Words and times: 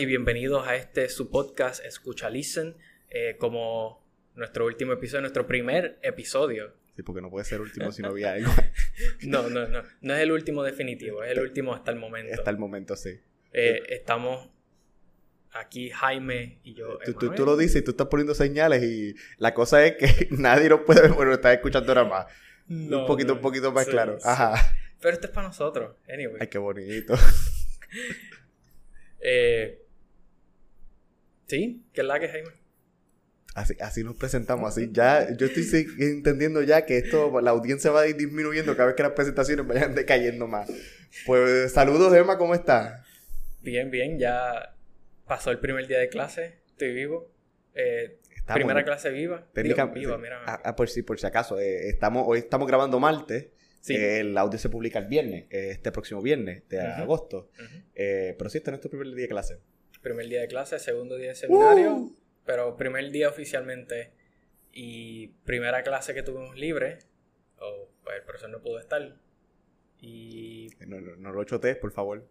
Y 0.00 0.06
bienvenidos 0.06 0.66
a 0.66 0.76
este 0.76 1.10
su 1.10 1.30
podcast 1.30 1.84
Escucha 1.84 2.30
Listen, 2.30 2.74
eh, 3.10 3.36
como 3.38 4.02
nuestro 4.34 4.64
último 4.64 4.94
episodio, 4.94 5.20
nuestro 5.20 5.46
primer 5.46 5.98
episodio. 6.00 6.72
Sí, 6.96 7.02
porque 7.02 7.20
no 7.20 7.28
puede 7.28 7.44
ser 7.44 7.60
último 7.60 7.92
si 7.92 8.00
no 8.00 8.08
había 8.08 8.32
algo. 8.32 8.50
no, 9.24 9.50
no, 9.50 9.68
no, 9.68 9.82
no 10.00 10.14
es 10.14 10.20
el 10.22 10.32
último 10.32 10.62
definitivo, 10.62 11.22
es 11.22 11.32
el 11.32 11.40
último 11.40 11.74
hasta 11.74 11.90
el 11.90 11.98
momento. 11.98 12.32
Hasta 12.32 12.50
el 12.50 12.56
momento, 12.56 12.96
sí. 12.96 13.20
Eh, 13.52 13.82
estamos 13.90 14.48
aquí 15.52 15.90
Jaime 15.90 16.60
y 16.64 16.72
yo. 16.72 16.98
Tú, 17.18 17.34
tú, 17.34 17.44
lo 17.44 17.58
dices 17.58 17.82
y 17.82 17.84
tú 17.84 17.90
estás 17.90 18.06
poniendo 18.06 18.34
señales 18.34 18.82
y 18.82 19.14
la 19.36 19.52
cosa 19.52 19.84
es 19.84 19.96
que 19.96 20.28
nadie 20.30 20.70
lo 20.70 20.86
puede 20.86 21.02
ver, 21.02 21.12
bueno, 21.12 21.34
estás 21.34 21.52
escuchando 21.52 21.92
ahora 21.92 22.04
más. 22.04 22.26
un 22.70 23.04
poquito, 23.06 23.34
un 23.34 23.42
poquito 23.42 23.70
más 23.70 23.86
claro. 23.86 24.16
Ajá. 24.24 24.54
Pero 24.98 25.12
esto 25.12 25.26
es 25.26 25.32
para 25.34 25.48
nosotros, 25.48 25.94
anyway. 26.08 26.38
Ay, 26.40 26.46
qué 26.46 26.56
bonito. 26.56 27.12
Eh, 29.20 29.84
sí, 31.50 31.82
¿qué 31.92 32.00
es 32.00 32.06
la 32.06 32.18
que 32.18 32.28
Jaime? 32.28 32.50
Así, 33.54 33.74
así 33.80 34.04
nos 34.04 34.16
presentamos, 34.16 34.70
así 34.70 34.88
ya, 34.92 35.36
yo 35.36 35.46
estoy 35.46 35.86
entendiendo 35.98 36.62
ya 36.62 36.86
que 36.86 36.98
esto, 36.98 37.40
la 37.40 37.50
audiencia 37.50 37.90
va 37.90 38.02
a 38.02 38.06
ir 38.06 38.16
disminuyendo 38.16 38.76
cada 38.76 38.86
vez 38.86 38.94
que 38.94 39.02
las 39.02 39.12
presentaciones 39.12 39.66
vayan 39.66 39.94
decayendo 39.94 40.46
más. 40.46 40.70
Pues 41.26 41.72
saludos 41.72 42.14
Emma, 42.14 42.38
¿cómo 42.38 42.54
estás? 42.54 43.04
Bien, 43.60 43.90
bien, 43.90 44.18
ya 44.18 44.76
pasó 45.26 45.50
el 45.50 45.58
primer 45.58 45.88
día 45.88 45.98
de 45.98 46.08
clase, 46.08 46.60
estoy 46.68 46.94
vivo. 46.94 47.32
Eh, 47.74 48.18
primera 48.54 48.84
clase 48.84 49.10
viva. 49.10 49.46
viva, 49.54 50.18
mira. 50.18 50.42
Ah, 50.46 50.60
ah, 50.64 50.76
por 50.76 50.88
si, 50.88 51.02
por 51.02 51.18
si 51.18 51.26
acaso, 51.26 51.58
eh, 51.58 51.88
estamos, 51.88 52.24
hoy 52.26 52.38
estamos 52.38 52.68
grabando 52.68 53.00
martes 53.00 53.48
el 53.88 54.36
audio 54.36 54.58
se 54.58 54.68
publica 54.68 54.98
el 54.98 55.06
viernes, 55.06 55.46
este 55.50 55.92
próximo 55.92 56.20
viernes 56.22 56.68
de 56.68 56.80
agosto. 56.80 57.50
Eh, 57.94 58.34
pero 58.38 58.50
sí, 58.50 58.58
este 58.58 58.70
es 58.70 58.72
nuestro 58.72 58.90
primer 58.90 59.08
día 59.08 59.22
de 59.22 59.28
clase. 59.28 59.58
Primer 60.02 60.26
día 60.28 60.40
de 60.40 60.48
clase, 60.48 60.78
segundo 60.78 61.16
día 61.16 61.28
de 61.28 61.34
seminario, 61.34 61.94
¡Uh! 61.94 62.16
pero 62.46 62.76
primer 62.76 63.10
día 63.10 63.28
oficialmente 63.28 64.12
y 64.72 65.28
primera 65.44 65.82
clase 65.82 66.14
que 66.14 66.22
tuvimos 66.22 66.56
libre, 66.56 66.98
o 67.58 67.90
pues 68.02 68.16
el 68.16 68.22
profesor 68.22 68.50
no 68.50 68.60
pudo 68.62 68.78
estar. 68.78 69.16
Y... 70.00 70.68
No, 70.86 71.00
no, 71.00 71.16
no 71.16 71.32
lo 71.32 71.44
chotees, 71.44 71.76
por 71.76 71.92
favor. 71.92 72.26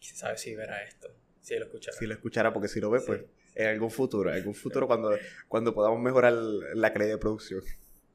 Quién 0.00 0.16
sabe 0.16 0.38
si 0.38 0.54
verá 0.54 0.82
esto, 0.82 1.14
si 1.42 1.58
lo 1.58 1.66
escuchará. 1.66 1.96
Si 1.98 2.06
lo 2.06 2.14
escuchará, 2.14 2.52
porque 2.52 2.68
si 2.68 2.80
lo 2.80 2.90
ve, 2.90 3.00
pues 3.00 3.22
en 3.54 3.66
algún 3.66 3.90
futuro, 3.90 4.30
en 4.30 4.36
algún 4.36 4.54
futuro 4.54 4.86
cuando, 4.86 5.18
cuando 5.48 5.74
podamos 5.74 6.00
mejorar 6.00 6.32
la 6.32 6.92
calidad 6.92 7.12
de 7.12 7.18
producción. 7.18 7.62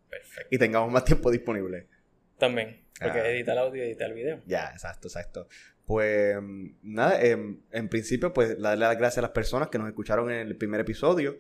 Perfecto. 0.10 0.48
Y 0.50 0.58
tengamos 0.58 0.92
más 0.92 1.06
tiempo 1.06 1.30
disponible. 1.30 1.88
También, 2.38 2.82
porque 3.00 3.20
ah. 3.20 3.30
edita 3.30 3.54
el 3.54 3.58
audio 3.60 3.84
y 3.84 3.88
edita 3.88 4.06
el 4.06 4.14
video. 4.14 4.42
Ya, 4.46 4.70
exacto, 4.72 5.08
exacto. 5.08 5.48
Pues 5.86 6.36
nada, 6.82 7.22
en, 7.22 7.64
en 7.72 7.90
principio, 7.90 8.34
pues 8.34 8.60
darle 8.60 8.86
las 8.86 8.98
gracias 8.98 9.20
a 9.20 9.22
las 9.22 9.32
personas 9.32 9.70
que 9.70 9.78
nos 9.78 9.88
escucharon 9.88 10.32
en 10.32 10.48
el 10.48 10.56
primer 10.56 10.82
episodio 10.82 11.38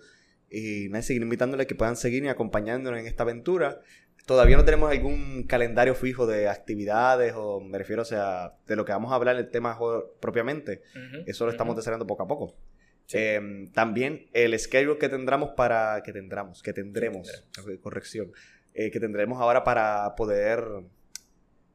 y 0.49 0.87
nada, 0.89 1.01
seguir 1.01 1.21
invitándoles 1.21 1.67
que 1.67 1.75
puedan 1.75 1.95
seguir 1.95 2.23
y 2.23 2.27
acompañándonos 2.27 2.99
en 2.99 3.07
esta 3.07 3.23
aventura. 3.23 3.81
Todavía 4.25 4.57
no 4.57 4.65
tenemos 4.65 4.89
algún 4.91 5.43
calendario 5.43 5.93
fijo 5.95 6.25
de 6.25 6.47
actividades 6.47 7.33
o 7.35 7.59
me 7.59 7.77
refiero, 7.77 8.01
o 8.01 8.05
sea, 8.05 8.53
de 8.65 8.75
lo 8.75 8.85
que 8.85 8.91
vamos 8.91 9.11
a 9.11 9.15
hablar 9.15 9.35
el 9.35 9.49
tema 9.49 9.77
propiamente. 10.19 10.81
Eso 11.25 11.45
lo 11.45 11.51
estamos 11.51 11.75
desarrollando 11.75 12.07
poco 12.07 12.23
a 12.23 12.27
poco. 12.27 12.55
Em, 13.11 13.71
también 13.71 14.27
el 14.33 14.57
schedule 14.57 14.97
que 14.97 15.09
tendremos 15.09 15.51
para... 15.51 16.01
que 16.03 16.11
tendremos, 16.11 16.63
que 16.63 16.73
tendremos, 16.73 17.45
corrección, 17.81 18.31
eh, 18.77 18.91
que 18.91 18.99
tendremos 18.99 19.39
ahora 19.39 19.63
para 19.63 20.15
poder, 20.17 20.61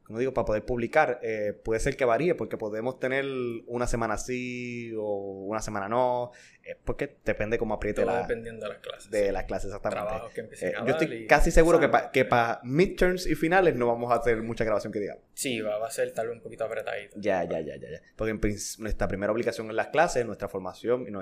como 0.02 0.18
digo, 0.18 0.34
para 0.34 0.44
poder 0.44 0.66
publicar, 0.66 1.18
eh, 1.22 1.54
puede 1.64 1.80
ser 1.80 1.96
que 1.96 2.04
varíe, 2.04 2.34
porque 2.34 2.58
podemos 2.58 3.00
tener 3.00 3.24
una 3.66 3.86
semana 3.86 4.18
sí 4.18 4.92
o 4.98 5.46
una 5.46 5.62
semana 5.62 5.88
no, 5.88 6.30
eh, 6.62 6.76
porque 6.84 7.16
depende 7.24 7.56
cómo 7.56 7.72
apriete 7.72 8.04
la... 8.04 8.20
dependiendo 8.20 8.66
de 8.66 8.72
las 8.74 8.82
clases. 8.82 9.10
De 9.10 9.32
las 9.32 9.44
clases, 9.44 9.72
exactamente. 9.72 10.30
yo 10.60 10.92
estoy 10.92 11.26
casi 11.26 11.50
seguro 11.50 11.80
que, 11.80 11.90
que 12.12 12.26
para 12.26 12.60
midterms 12.64 13.26
y 13.26 13.34
finales 13.34 13.74
no 13.76 13.86
vamos 13.86 14.12
a 14.12 14.16
hacer 14.16 14.42
mucha 14.42 14.64
grabación 14.64 14.92
que 14.92 15.00
digamos. 15.00 15.24
Sí, 15.32 15.62
va, 15.62 15.82
a 15.82 15.90
ser 15.90 16.12
tal 16.12 16.26
vez 16.26 16.36
un 16.36 16.42
poquito 16.42 16.64
apretadito. 16.64 17.16
Ya, 17.18 17.44
ya, 17.44 17.60
ya, 17.60 17.76
ya, 17.76 17.92
ya. 17.92 18.02
Porque 18.14 18.32
en 18.32 18.40
nuestra 18.78 19.08
primera 19.08 19.32
obligación 19.32 19.70
en 19.70 19.76
las 19.76 19.88
clases, 19.88 20.26
nuestra 20.26 20.50
formación 20.50 21.06
y 21.08 21.12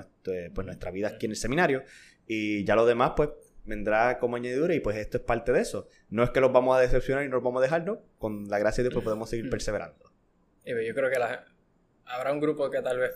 pues 0.53 0.65
nuestra 0.65 0.91
vida 0.91 1.07
aquí 1.07 1.27
en 1.27 1.31
el 1.31 1.37
seminario, 1.37 1.83
y 2.27 2.65
ya 2.65 2.75
lo 2.75 2.85
demás, 2.85 3.13
pues 3.15 3.29
vendrá 3.69 4.17
como 4.19 4.35
añadidura 4.35 4.73
y 4.75 4.81
pues 4.81 4.97
esto 4.97 5.17
es 5.17 5.23
parte 5.23 5.53
de 5.53 5.61
eso. 5.61 5.87
No 6.09 6.23
es 6.23 6.31
que 6.31 6.41
los 6.41 6.51
vamos 6.51 6.77
a 6.77 6.81
decepcionar 6.81 7.23
y 7.23 7.29
nos 7.29 7.41
vamos 7.41 7.61
a 7.61 7.63
dejar, 7.63 7.85
¿no? 7.85 8.01
Con 8.17 8.49
la 8.49 8.59
gracia 8.59 8.83
de 8.83 8.89
Dios 8.89 8.95
pues 8.95 9.05
podemos 9.05 9.29
seguir 9.29 9.49
perseverando. 9.49 10.11
Y 10.65 10.71
yo 10.85 10.93
creo 10.93 11.09
que 11.09 11.17
habrá 12.05 12.33
un 12.33 12.41
grupo 12.41 12.69
que 12.69 12.81
tal 12.81 12.99
vez 12.99 13.11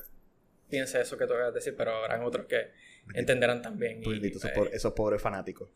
piense 0.69 1.01
eso 1.01 1.17
que 1.17 1.27
tú 1.27 1.33
acabas 1.33 1.53
de 1.53 1.59
decir, 1.59 1.75
pero 1.75 1.91
habrán 1.91 2.23
otros 2.23 2.45
que 2.45 2.71
entenderán 3.13 3.61
también. 3.61 4.01
y, 4.01 4.29
pues, 4.29 4.45
esos, 4.71 4.93
pobres 4.93 5.21
fanáticos. 5.21 5.69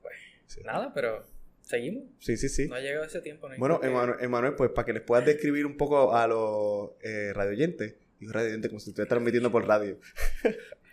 Pues, 0.00 0.64
nada, 0.64 0.92
pero 0.94 1.26
seguimos. 1.62 2.04
Sí, 2.20 2.36
sí, 2.36 2.48
sí. 2.48 2.68
No 2.68 2.76
ha 2.76 2.80
llegado 2.80 3.04
ese 3.04 3.20
tiempo. 3.20 3.48
bueno, 3.58 3.80
Emanuel, 3.82 4.54
pues 4.54 4.70
para 4.70 4.86
que 4.86 4.92
les 4.92 5.02
puedas 5.02 5.26
describir 5.26 5.66
un 5.66 5.76
poco 5.76 6.14
a 6.14 6.26
los 6.26 6.90
eh, 7.02 7.32
radioyentes, 7.34 7.96
digo 8.20 8.32
radioyentes 8.32 8.68
como 8.70 8.80
si 8.80 8.90
estuviera 8.90 9.08
transmitiendo 9.08 9.50
por 9.50 9.66
radio. 9.66 9.98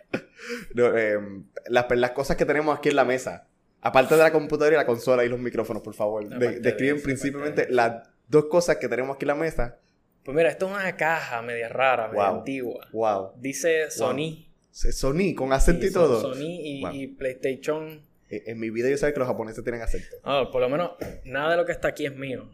no, 0.74 0.96
em, 0.96 1.44
las, 1.68 2.10
cosas 2.12 2.36
que 2.36 2.44
tenemos 2.44 2.76
aquí 2.76 2.88
en 2.88 2.96
la 2.96 3.04
mesa. 3.04 3.48
Aparte 3.80 4.14
de 4.14 4.22
la 4.22 4.32
computadora 4.32 4.76
y 4.76 4.78
la 4.78 4.86
consola 4.86 5.24
y 5.24 5.28
los 5.28 5.40
micrófonos, 5.40 5.82
por 5.82 5.94
favor. 5.94 6.28
describen 6.28 7.02
principalmente 7.02 7.66
las 7.68 8.08
dos 8.28 8.46
cosas 8.46 8.76
que 8.76 8.88
tenemos 8.88 9.16
aquí 9.16 9.24
en 9.24 9.28
la 9.28 9.34
mesa. 9.34 9.78
Pues 10.24 10.36
mira, 10.36 10.48
esto 10.50 10.66
es 10.66 10.72
una 10.72 10.96
caja 10.96 11.42
media 11.42 11.68
rara, 11.68 12.08
media 12.08 12.28
antigua. 12.28 12.86
Wow. 12.92 13.32
Dice 13.38 13.90
Sony. 13.90 14.46
Sony, 14.70 15.34
con 15.36 15.52
acento 15.52 15.84
y 15.84 15.92
todo. 15.92 16.20
Sony 16.20 16.92
y, 16.92 17.06
PlayStation. 17.08 18.02
E, 18.30 18.44
en, 18.46 18.60
mi 18.60 18.70
vida 18.70 18.88
yo 18.88 18.96
sé 18.96 19.12
que 19.12 19.18
los 19.18 19.28
japoneses 19.28 19.62
tienen 19.64 19.82
acento. 19.82 20.16
Ah, 20.22 20.48
por 20.50 20.60
lo 20.60 20.68
menos 20.68 20.92
nada 21.24 21.50
de 21.50 21.56
lo 21.56 21.66
que 21.66 21.72
está 21.72 21.88
aquí 21.88 22.06
es 22.06 22.14
mío. 22.14 22.48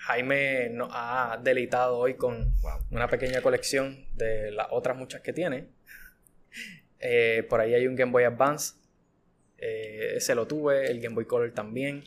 Jaime 0.00 0.70
nos 0.70 0.90
ha 0.92 1.40
delitado 1.42 1.98
hoy 1.98 2.14
con 2.14 2.54
una 2.90 3.08
pequeña 3.08 3.42
colección 3.42 4.06
de 4.14 4.50
las 4.52 4.68
otras 4.70 4.96
muchas 4.96 5.20
que 5.20 5.32
tiene. 5.32 5.68
Eh, 7.00 7.46
por 7.48 7.60
ahí 7.60 7.74
hay 7.74 7.86
un 7.86 7.96
Game 7.96 8.12
Boy 8.12 8.24
Advance. 8.24 8.74
Eh, 9.58 10.14
ese 10.16 10.34
lo 10.34 10.46
tuve, 10.46 10.90
el 10.90 11.00
Game 11.00 11.14
Boy 11.14 11.26
Color 11.26 11.52
también. 11.52 12.04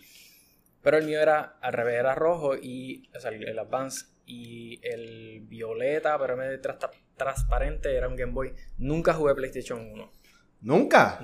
Pero 0.81 0.97
el 0.97 1.06
mío 1.06 1.19
era 1.19 1.57
al 1.62 1.74
revés, 1.74 1.96
era 1.96 2.16
rojo 2.16 2.56
y 2.56 3.09
o 3.16 3.19
sea, 3.19 3.31
el 3.31 3.59
Advance 3.59 4.06
y 4.25 4.79
el 4.84 5.41
violeta, 5.41 6.18
pero 6.18 6.38
medio 6.38 6.59
transparente, 7.16 7.96
era 7.96 8.07
un 8.07 8.16
Game 8.16 8.34
Boy. 8.34 8.53
Nunca 8.78 9.13
jugué 9.13 9.35
PlayStation 9.35 9.79
1. 9.79 10.12
¿Nunca? 10.62 11.19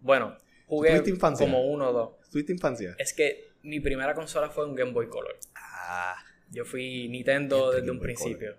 bueno, 0.00 0.36
jugué 0.66 1.02
como 1.38 1.66
uno 1.66 1.90
o 1.90 1.92
dos. 1.92 2.30
¿Tuviste 2.30 2.52
infancia? 2.52 2.94
Es 2.98 3.12
que 3.12 3.52
mi 3.62 3.80
primera 3.80 4.14
consola 4.14 4.50
fue 4.50 4.66
un 4.66 4.74
Game 4.74 4.92
Boy 4.92 5.08
Color. 5.08 5.38
Ah. 5.54 6.16
Yo 6.50 6.64
fui 6.64 7.08
Nintendo 7.08 7.72
desde 7.72 7.90
un 7.90 8.00
principio. 8.00 8.56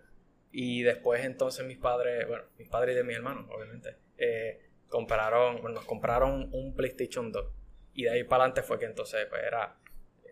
Y 0.51 0.81
después 0.83 1.25
entonces 1.25 1.65
mis 1.65 1.77
padres, 1.77 2.27
bueno, 2.27 2.43
mis 2.57 2.67
padres 2.67 2.93
y 2.93 2.97
de 2.97 3.03
mis 3.03 3.15
hermanos, 3.15 3.45
obviamente, 3.49 3.95
eh, 4.19 4.69
compraron, 4.87 5.61
nos 5.73 5.85
compraron 5.85 6.49
un 6.51 6.75
PlayStation 6.75 7.31
2. 7.31 7.45
Y 7.93 8.03
de 8.03 8.11
ahí 8.11 8.23
para 8.23 8.43
adelante 8.43 8.63
fue 8.63 8.79
que 8.79 8.85
entonces 8.85 9.25
pues, 9.29 9.41
era 9.45 9.77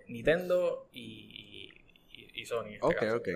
Nintendo 0.07 0.89
y, 0.91 1.73
y, 2.33 2.45
Sony. 2.45 2.73
Este 2.73 2.85
ok, 2.85 3.03
ok. 3.15 3.29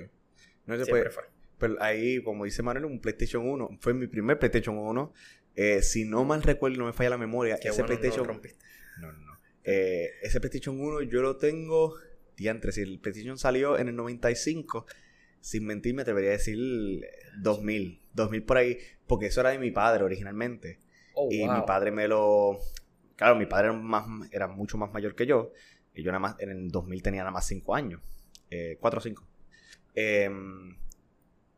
No 0.65 0.77
se 0.77 0.89
puede, 0.89 1.09
Pero 1.57 1.75
ahí, 1.81 2.21
como 2.23 2.45
dice 2.45 2.61
Manuel, 2.63 2.85
un 2.85 3.01
PlayStation 3.01 3.47
1. 3.47 3.77
Fue 3.79 3.93
mi 3.93 4.07
primer 4.07 4.39
PlayStation 4.39 4.77
1. 4.77 5.13
Eh, 5.55 5.81
si 5.81 6.05
no 6.05 6.23
mal 6.23 6.43
recuerdo, 6.43 6.77
no 6.77 6.85
me 6.85 6.93
falla 6.93 7.11
la 7.11 7.17
memoria. 7.17 7.55
ese 7.55 7.83
PlayStation. 7.83 8.27
No, 8.27 9.11
no, 9.11 9.11
no. 9.11 9.31
Eh, 9.63 10.09
ese 10.21 10.39
PlayStation 10.39 10.79
1 10.79 11.03
yo 11.03 11.21
lo 11.21 11.37
tengo. 11.37 11.95
Diantre, 12.37 12.71
si 12.71 12.81
el 12.81 12.99
PlayStation 12.99 13.37
salió 13.37 13.77
en 13.77 13.89
el 13.89 13.95
95 13.95 14.85
sin 15.41 15.65
mentir, 15.65 15.93
me 15.93 16.03
atrevería 16.03 16.29
a 16.29 16.33
decir 16.33 16.57
2000, 17.39 18.00
2000 18.13 18.43
por 18.43 18.57
ahí, 18.57 18.77
porque 19.07 19.27
eso 19.27 19.41
era 19.41 19.51
de 19.51 19.59
mi 19.59 19.71
padre 19.71 20.03
originalmente. 20.03 20.79
Oh, 21.13 21.27
y 21.31 21.47
mi 21.47 21.61
padre 21.65 21.91
me 21.91 22.07
lo... 22.07 22.57
Claro, 23.15 23.35
mi 23.35 23.45
padre 23.45 23.67
era, 23.67 23.77
más, 23.77 24.05
era 24.31 24.47
mucho 24.47 24.77
más 24.77 24.91
mayor 24.91 25.15
que 25.15 25.25
yo, 25.25 25.51
y 25.93 26.03
yo 26.03 26.11
nada 26.11 26.19
más 26.19 26.39
en 26.39 26.49
el 26.49 26.69
2000 26.69 27.03
tenía 27.03 27.21
nada 27.21 27.31
más 27.31 27.45
5 27.45 27.75
años, 27.75 28.01
4 28.79 28.97
o 28.97 29.01
5. 29.01 29.27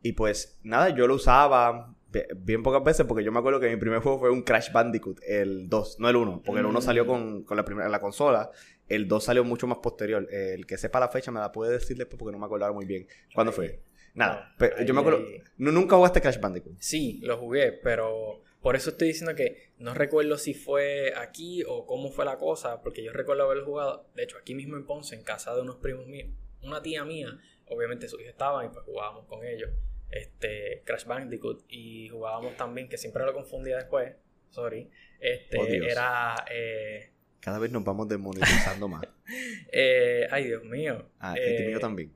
y 0.01 0.11
pues 0.13 0.59
nada, 0.63 0.89
yo 0.89 1.07
lo 1.07 1.15
usaba 1.15 1.95
bien 2.35 2.61
pocas 2.61 2.83
veces 2.83 3.07
porque 3.07 3.23
yo 3.23 3.31
me 3.31 3.39
acuerdo 3.39 3.59
que 3.59 3.69
mi 3.69 3.77
primer 3.77 3.99
juego 3.99 4.19
fue 4.19 4.29
un 4.29 4.43
Crash 4.43 4.71
Bandicoot, 4.71 5.21
el 5.25 5.69
2, 5.69 5.99
no 5.99 6.09
el 6.09 6.15
1, 6.17 6.41
porque 6.43 6.59
el 6.59 6.65
1 6.65 6.81
salió 6.81 7.05
mm. 7.05 7.07
con, 7.07 7.43
con 7.43 7.57
la 7.57 7.65
primera 7.65 7.87
la 7.89 8.01
consola 8.01 8.51
el 8.87 9.07
2 9.07 9.23
salió 9.23 9.43
mucho 9.43 9.67
más 9.67 9.79
posterior. 9.79 10.27
El 10.31 10.65
que 10.65 10.77
sepa 10.77 10.99
la 10.99 11.09
fecha 11.09 11.31
me 11.31 11.39
la 11.39 11.51
puede 11.51 11.73
decir 11.73 11.97
después 11.97 12.17
porque 12.19 12.31
no 12.31 12.39
me 12.39 12.45
acordaba 12.45 12.73
muy 12.73 12.85
bien. 12.85 13.07
¿Cuándo 13.33 13.51
fue? 13.51 13.81
Nada. 14.13 14.53
yo 14.85 14.93
me 14.93 14.99
acuerdo. 15.01 15.23
¿Nunca 15.57 15.95
jugaste 15.95 16.21
Crash 16.21 16.39
Bandicoot? 16.39 16.75
Sí, 16.79 17.19
lo 17.23 17.37
jugué, 17.37 17.71
pero 17.71 18.41
por 18.61 18.75
eso 18.75 18.91
estoy 18.91 19.09
diciendo 19.09 19.35
que 19.35 19.71
no 19.79 19.93
recuerdo 19.93 20.37
si 20.37 20.53
fue 20.53 21.13
aquí 21.15 21.63
o 21.67 21.85
cómo 21.85 22.09
fue 22.11 22.23
la 22.25 22.37
cosa, 22.37 22.81
porque 22.81 23.03
yo 23.03 23.11
recuerdo 23.11 23.43
haberlo 23.43 23.65
jugado, 23.65 24.07
de 24.15 24.23
hecho, 24.23 24.37
aquí 24.37 24.55
mismo 24.55 24.77
en 24.77 24.85
Ponce, 24.85 25.15
en 25.15 25.23
casa 25.23 25.53
de 25.55 25.61
unos 25.61 25.77
primos 25.77 26.05
míos, 26.07 26.29
una 26.61 26.81
tía 26.81 27.03
mía, 27.03 27.27
obviamente 27.67 28.07
sus 28.07 28.19
hijos 28.21 28.31
estaban 28.31 28.65
y 28.67 28.69
pues 28.69 28.85
jugábamos 28.85 29.25
con 29.25 29.45
ellos. 29.45 29.69
este, 30.11 30.83
Crash 30.85 31.05
Bandicoot 31.05 31.65
y 31.67 32.07
jugábamos 32.09 32.55
también, 32.55 32.87
que 32.87 32.97
siempre 32.97 33.25
lo 33.25 33.33
confundía 33.33 33.77
después, 33.77 34.13
sorry, 34.51 34.89
este, 35.19 35.57
Oh, 35.57 35.65
era... 35.65 36.35
eh, 36.51 37.09
Cada 37.39 37.57
vez 37.57 37.71
nos 37.71 37.83
vamos 37.83 38.07
desmonetizando 38.07 38.87
más. 38.87 39.01
eh, 39.71 40.27
ay, 40.29 40.45
Dios 40.45 40.63
mío. 40.65 41.09
Ah, 41.19 41.33
eh, 41.35 41.41
este 41.55 41.67
mío 41.67 41.79
también. 41.79 42.13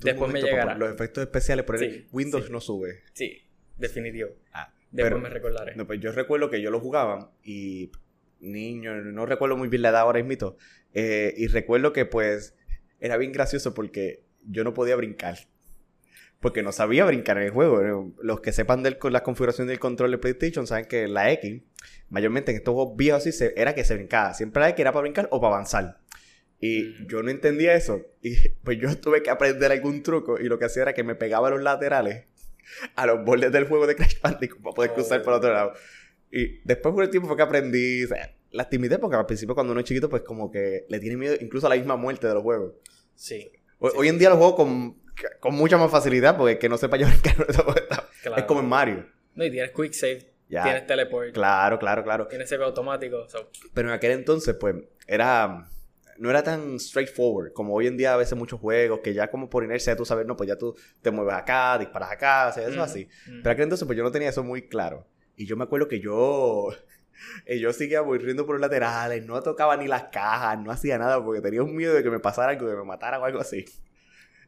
Después 0.00 0.32
me 0.32 0.40
llegará. 0.42 0.74
Los 0.76 0.92
efectos 0.92 1.22
especiales, 1.22 1.64
por 1.64 1.78
Sí, 1.78 2.06
Windows 2.12 2.46
sí. 2.46 2.52
no 2.52 2.60
sube. 2.60 3.02
Sí, 3.14 3.42
definitivo. 3.76 4.30
Ah, 4.52 4.72
Después 4.90 5.10
pero- 5.12 5.18
me 5.20 5.28
recordaré. 5.28 5.74
No, 5.76 5.86
pues 5.86 6.00
yo 6.00 6.12
recuerdo 6.12 6.50
que 6.50 6.60
yo 6.62 6.70
lo 6.70 6.80
jugaba 6.80 7.32
y 7.42 7.90
niño, 8.40 8.94
no 8.96 9.26
recuerdo 9.26 9.56
muy 9.56 9.68
bien 9.68 9.82
la 9.82 9.88
edad 9.90 10.00
ahora 10.02 10.22
mismo. 10.22 10.56
eh, 10.94 11.34
y 11.36 11.48
recuerdo 11.48 11.92
que 11.92 12.06
pues 12.06 12.54
era 13.00 13.16
bien 13.18 13.30
gracioso 13.32 13.74
porque 13.74 14.22
yo 14.48 14.64
no 14.64 14.72
podía 14.74 14.96
brincar. 14.96 15.36
Porque 16.40 16.62
no 16.62 16.70
sabía 16.72 17.04
brincar 17.04 17.36
en 17.38 17.44
el 17.44 17.50
juego. 17.50 17.82
Eh, 17.82 18.12
Los 18.22 18.40
que 18.40 18.52
sepan 18.52 18.82
de 18.84 18.96
la 19.10 19.22
configuración 19.22 19.66
del 19.68 19.78
control 19.80 20.12
de 20.12 20.18
PlayStation 20.18 20.66
saben 20.66 20.84
que 20.86 21.08
la 21.08 21.30
X, 21.32 21.62
mayormente 22.10 22.52
en 22.52 22.58
estos 22.58 22.72
juegos 22.74 22.96
viejos 22.96 23.22
así, 23.22 23.32
se- 23.32 23.52
era 23.60 23.74
que 23.74 23.84
se 23.84 23.94
brincaba. 23.96 24.32
Siempre 24.34 24.60
la 24.62 24.68
X 24.70 24.80
era 24.80 24.92
para 24.92 25.02
brincar 25.02 25.28
o 25.32 25.40
para 25.40 25.54
avanzar. 25.56 25.98
Y 26.60 26.82
Mm. 26.82 27.06
yo 27.08 27.22
no 27.22 27.30
entendía 27.30 27.74
eso. 27.74 28.02
Y 28.22 28.34
pues 28.64 28.78
yo 28.78 28.96
tuve 28.98 29.22
que 29.22 29.30
aprender 29.30 29.70
algún 29.72 30.02
truco. 30.02 30.38
Y 30.40 30.44
lo 30.44 30.58
que 30.58 30.64
hacía 30.66 30.82
era 30.82 30.92
que 30.94 31.04
me 31.04 31.14
pegaba 31.14 31.48
a 31.48 31.50
los 31.52 31.62
laterales 31.62 32.24
a 32.96 33.06
los 33.06 33.24
bordes 33.24 33.50
del 33.50 33.66
juego 33.66 33.86
de 33.86 33.96
Crash 33.96 34.20
Bandicoot 34.20 34.60
para 34.62 34.74
poder 34.74 34.92
cruzar 34.92 35.22
por 35.22 35.32
otro 35.34 35.52
lado. 35.52 35.72
Y 36.30 36.58
después 36.64 36.92
por 36.94 37.02
el 37.04 37.10
tiempo 37.10 37.26
fue 37.28 37.36
que 37.36 37.42
aprendí. 37.42 38.04
O 38.04 38.08
sea, 38.08 38.34
la 38.50 38.68
timidez, 38.68 38.98
porque 38.98 39.16
al 39.16 39.24
principio 39.26 39.54
cuando 39.54 39.72
uno 39.72 39.80
es 39.80 39.86
chiquito, 39.86 40.10
pues 40.10 40.22
como 40.22 40.50
que 40.50 40.84
le 40.88 40.98
tiene 41.00 41.16
miedo 41.16 41.34
incluso 41.40 41.66
a 41.66 41.70
la 41.70 41.76
misma 41.76 41.96
muerte 41.96 42.26
de 42.26 42.34
los 42.34 42.42
juegos. 42.42 42.74
Sí, 43.14 43.50
Hoy, 43.78 43.90
Sí. 43.92 43.96
hoy 43.98 44.08
en 44.08 44.18
día 44.18 44.28
los 44.30 44.38
juego 44.38 44.56
con, 44.56 44.96
con 45.40 45.54
mucha 45.54 45.78
más 45.78 45.90
facilidad, 45.90 46.36
porque 46.36 46.52
el 46.52 46.58
que 46.58 46.68
no 46.68 46.76
sepa 46.76 46.96
yo 46.96 47.06
brincar 47.06 47.46
claro. 47.46 48.36
es 48.36 48.44
como 48.44 48.60
en 48.60 48.66
Mario. 48.68 49.06
No, 49.34 49.44
y 49.44 49.50
tienes 49.50 49.70
quick 49.70 49.92
save, 49.92 50.30
Ya. 50.48 50.64
tienes 50.64 50.86
teleport, 50.86 51.32
Claro, 51.32 51.78
claro, 51.78 52.02
claro. 52.04 52.26
tienes 52.26 52.48
save 52.50 52.64
automático. 52.64 53.28
so, 53.28 53.50
Pero 53.72 53.88
en 53.88 53.94
aquel 53.94 54.10
entonces, 54.12 54.54
pues, 54.58 54.74
era. 55.06 55.68
No 56.18 56.30
era 56.30 56.42
tan 56.42 56.78
straightforward 56.80 57.52
como 57.52 57.74
hoy 57.74 57.86
en 57.86 57.96
día 57.96 58.14
a 58.14 58.16
veces 58.16 58.36
muchos 58.36 58.58
juegos 58.60 59.00
que 59.00 59.14
ya 59.14 59.30
como 59.30 59.48
por 59.48 59.62
inercia 59.64 59.96
tú 59.96 60.04
sabes, 60.04 60.26
no, 60.26 60.36
pues 60.36 60.48
ya 60.48 60.56
tú 60.56 60.74
te 61.00 61.10
mueves 61.10 61.34
acá, 61.34 61.78
disparas 61.78 62.10
acá, 62.12 62.48
o 62.48 62.52
sea, 62.52 62.66
eso 62.68 62.82
así. 62.82 63.08
Pero 63.24 63.50
aquel 63.50 63.64
entonces 63.64 63.86
pues 63.86 63.96
yo 63.96 64.02
no 64.04 64.10
tenía 64.10 64.28
eso 64.30 64.42
muy 64.42 64.62
claro. 64.68 65.06
Y 65.36 65.46
yo 65.46 65.56
me 65.56 65.64
acuerdo 65.64 65.88
que 65.88 66.00
yo... 66.00 66.68
Yo 67.60 67.72
seguía 67.72 67.98
aburriendo 67.98 68.46
por 68.46 68.54
los 68.54 68.60
laterales, 68.60 69.26
no 69.26 69.42
tocaba 69.42 69.76
ni 69.76 69.88
las 69.88 70.04
cajas, 70.04 70.56
no 70.60 70.70
hacía 70.70 70.98
nada 70.98 71.20
porque 71.24 71.40
tenía 71.40 71.64
un 71.64 71.74
miedo 71.74 71.92
de 71.94 72.04
que 72.04 72.10
me 72.10 72.20
pasara 72.20 72.52
algo, 72.52 72.66
de 72.66 72.74
que 72.74 72.78
me 72.78 72.84
matara 72.84 73.18
o 73.18 73.24
algo 73.24 73.40
así. 73.40 73.64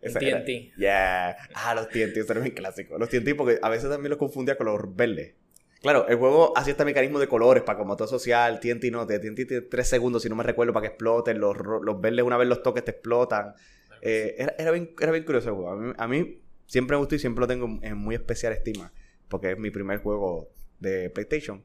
Esa 0.01 0.21
era- 0.21 0.45
TNT. 0.45 0.77
Yeah. 0.77 1.37
Ah, 1.53 1.75
los 1.75 1.89
TNT, 1.89 2.19
eso 2.19 2.33
era 2.33 2.41
mi 2.41 2.53
clásico. 2.53 2.97
Los 2.97 3.09
TNT 3.09 3.35
porque 3.37 3.59
a 3.61 3.69
veces 3.69 3.91
también 3.91 4.11
los 4.11 4.19
confundía 4.21 4.57
con 4.57 4.67
los 4.67 4.95
verdes. 4.95 5.35
Claro, 5.81 6.07
el 6.09 6.17
juego 6.17 6.57
hacía 6.59 6.73
este 6.73 6.85
mecanismo 6.85 7.19
de 7.19 7.27
colores 7.27 7.63
para 7.63 7.79
como 7.79 7.97
todo 7.97 8.07
social. 8.07 8.61
TNT 8.61 8.85
no, 8.91 9.07
TNT 9.07 9.47
tiene 9.47 9.61
3 9.63 9.89
segundos, 9.89 10.23
si 10.23 10.29
no 10.29 10.37
me 10.37 10.43
recuerdo, 10.43 10.73
para 10.75 10.83
que 10.83 10.89
exploten. 10.89 11.41
Los, 11.41 11.57
los 11.59 12.01
verdes, 12.01 12.23
una 12.25 12.37
vez 12.37 12.49
los 12.49 12.63
toques, 12.63 12.85
te 12.85 12.91
explotan. 12.91 13.55
Eh, 14.03 14.35
era, 14.39 14.55
era, 14.59 14.71
bien, 14.73 14.95
era 15.01 15.11
bien 15.13 15.25
curioso 15.25 15.49
el 15.49 15.55
juego. 15.55 15.71
A 15.71 15.77
mí, 15.77 15.93
a 15.97 16.09
mí 16.09 16.43
siempre 16.67 16.97
me 16.97 16.99
gustó 16.99 17.15
y 17.15 17.19
siempre 17.19 17.41
lo 17.41 17.47
tengo 17.49 17.79
en 17.83 17.97
muy 17.97 18.15
especial 18.15 18.53
estima. 18.53 18.93
Porque 19.29 19.53
es 19.53 19.59
mi 19.59 19.71
primer 19.71 19.99
juego 20.01 20.51
de 20.81 21.09
PlayStation. 21.11 21.65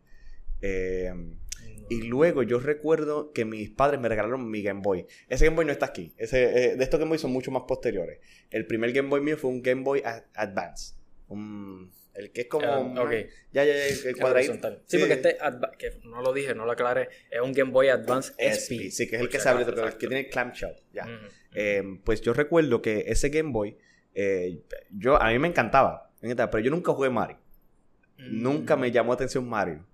Eh, 0.61 1.11
y 1.89 2.03
luego 2.03 2.41
yo 2.41 2.59
recuerdo 2.59 3.31
que 3.33 3.43
mis 3.45 3.69
padres 3.69 3.99
me 3.99 4.07
regalaron 4.09 4.49
mi 4.49 4.63
Game 4.63 4.81
Boy. 4.81 5.05
Ese 5.27 5.45
Game 5.45 5.55
Boy 5.55 5.65
no 5.65 5.71
está 5.71 5.87
aquí. 5.87 6.13
Ese, 6.17 6.43
eh, 6.71 6.75
de 6.77 6.83
estos 6.83 6.99
Game 6.99 7.09
Boy 7.09 7.19
son 7.19 7.31
mucho 7.31 7.51
más 7.51 7.63
posteriores. 7.67 8.19
El 8.49 8.65
primer 8.65 8.91
Game 8.93 9.09
Boy 9.09 9.21
mío 9.21 9.37
fue 9.37 9.49
un 9.51 9.61
Game 9.61 9.83
Boy 9.83 10.01
Advance. 10.35 10.95
Un- 11.27 11.91
el 12.15 12.31
que 12.31 12.41
es 12.41 12.47
como... 12.47 12.67
Ok. 13.01 13.11
Ya, 13.51 13.63
ya, 13.63 13.73
ya, 13.73 13.85
el 13.87 14.07
El 14.07 14.15
cuadradito. 14.17 14.51
horizontal. 14.53 14.81
Sí, 14.85 14.97
porque 14.97 15.13
este, 15.13 15.37
que 15.77 15.99
no 16.05 16.21
lo 16.21 16.33
dije, 16.33 16.55
no 16.55 16.65
lo 16.65 16.71
aclaré, 16.71 17.09
es 17.29 17.41
un 17.41 17.51
Game 17.51 17.71
Boy 17.71 17.89
Advance 17.89 18.33
SP. 18.39 18.87
SP, 18.87 18.91
sí, 18.91 19.07
que 19.09 19.15
es 19.17 19.21
el 19.21 19.29
que 19.29 19.39
se 19.39 19.49
abre, 19.49 19.63
acaso, 19.63 19.97
que- 19.97 20.07
tiene 20.07 20.19
el 20.21 20.29
clamshell. 20.29 20.75
Ya. 20.93 21.07
Eh, 21.53 21.83
pues 22.03 22.21
yo 22.21 22.33
recuerdo 22.33 22.81
que 22.81 23.05
ese 23.07 23.29
Game 23.29 23.51
Boy, 23.51 23.77
eh, 24.13 24.61
yo, 24.91 25.21
a 25.21 25.29
mí 25.31 25.39
me 25.39 25.47
encantaba, 25.47 26.11
me 26.21 26.27
encantaba, 26.29 26.51
pero 26.51 26.63
yo 26.63 26.71
nunca 26.71 26.91
jugué 26.93 27.09
Mario. 27.09 27.37
Nunca 28.17 28.75
me 28.77 28.91
llamó 28.91 29.13
atención 29.13 29.47
Mario. 29.47 29.85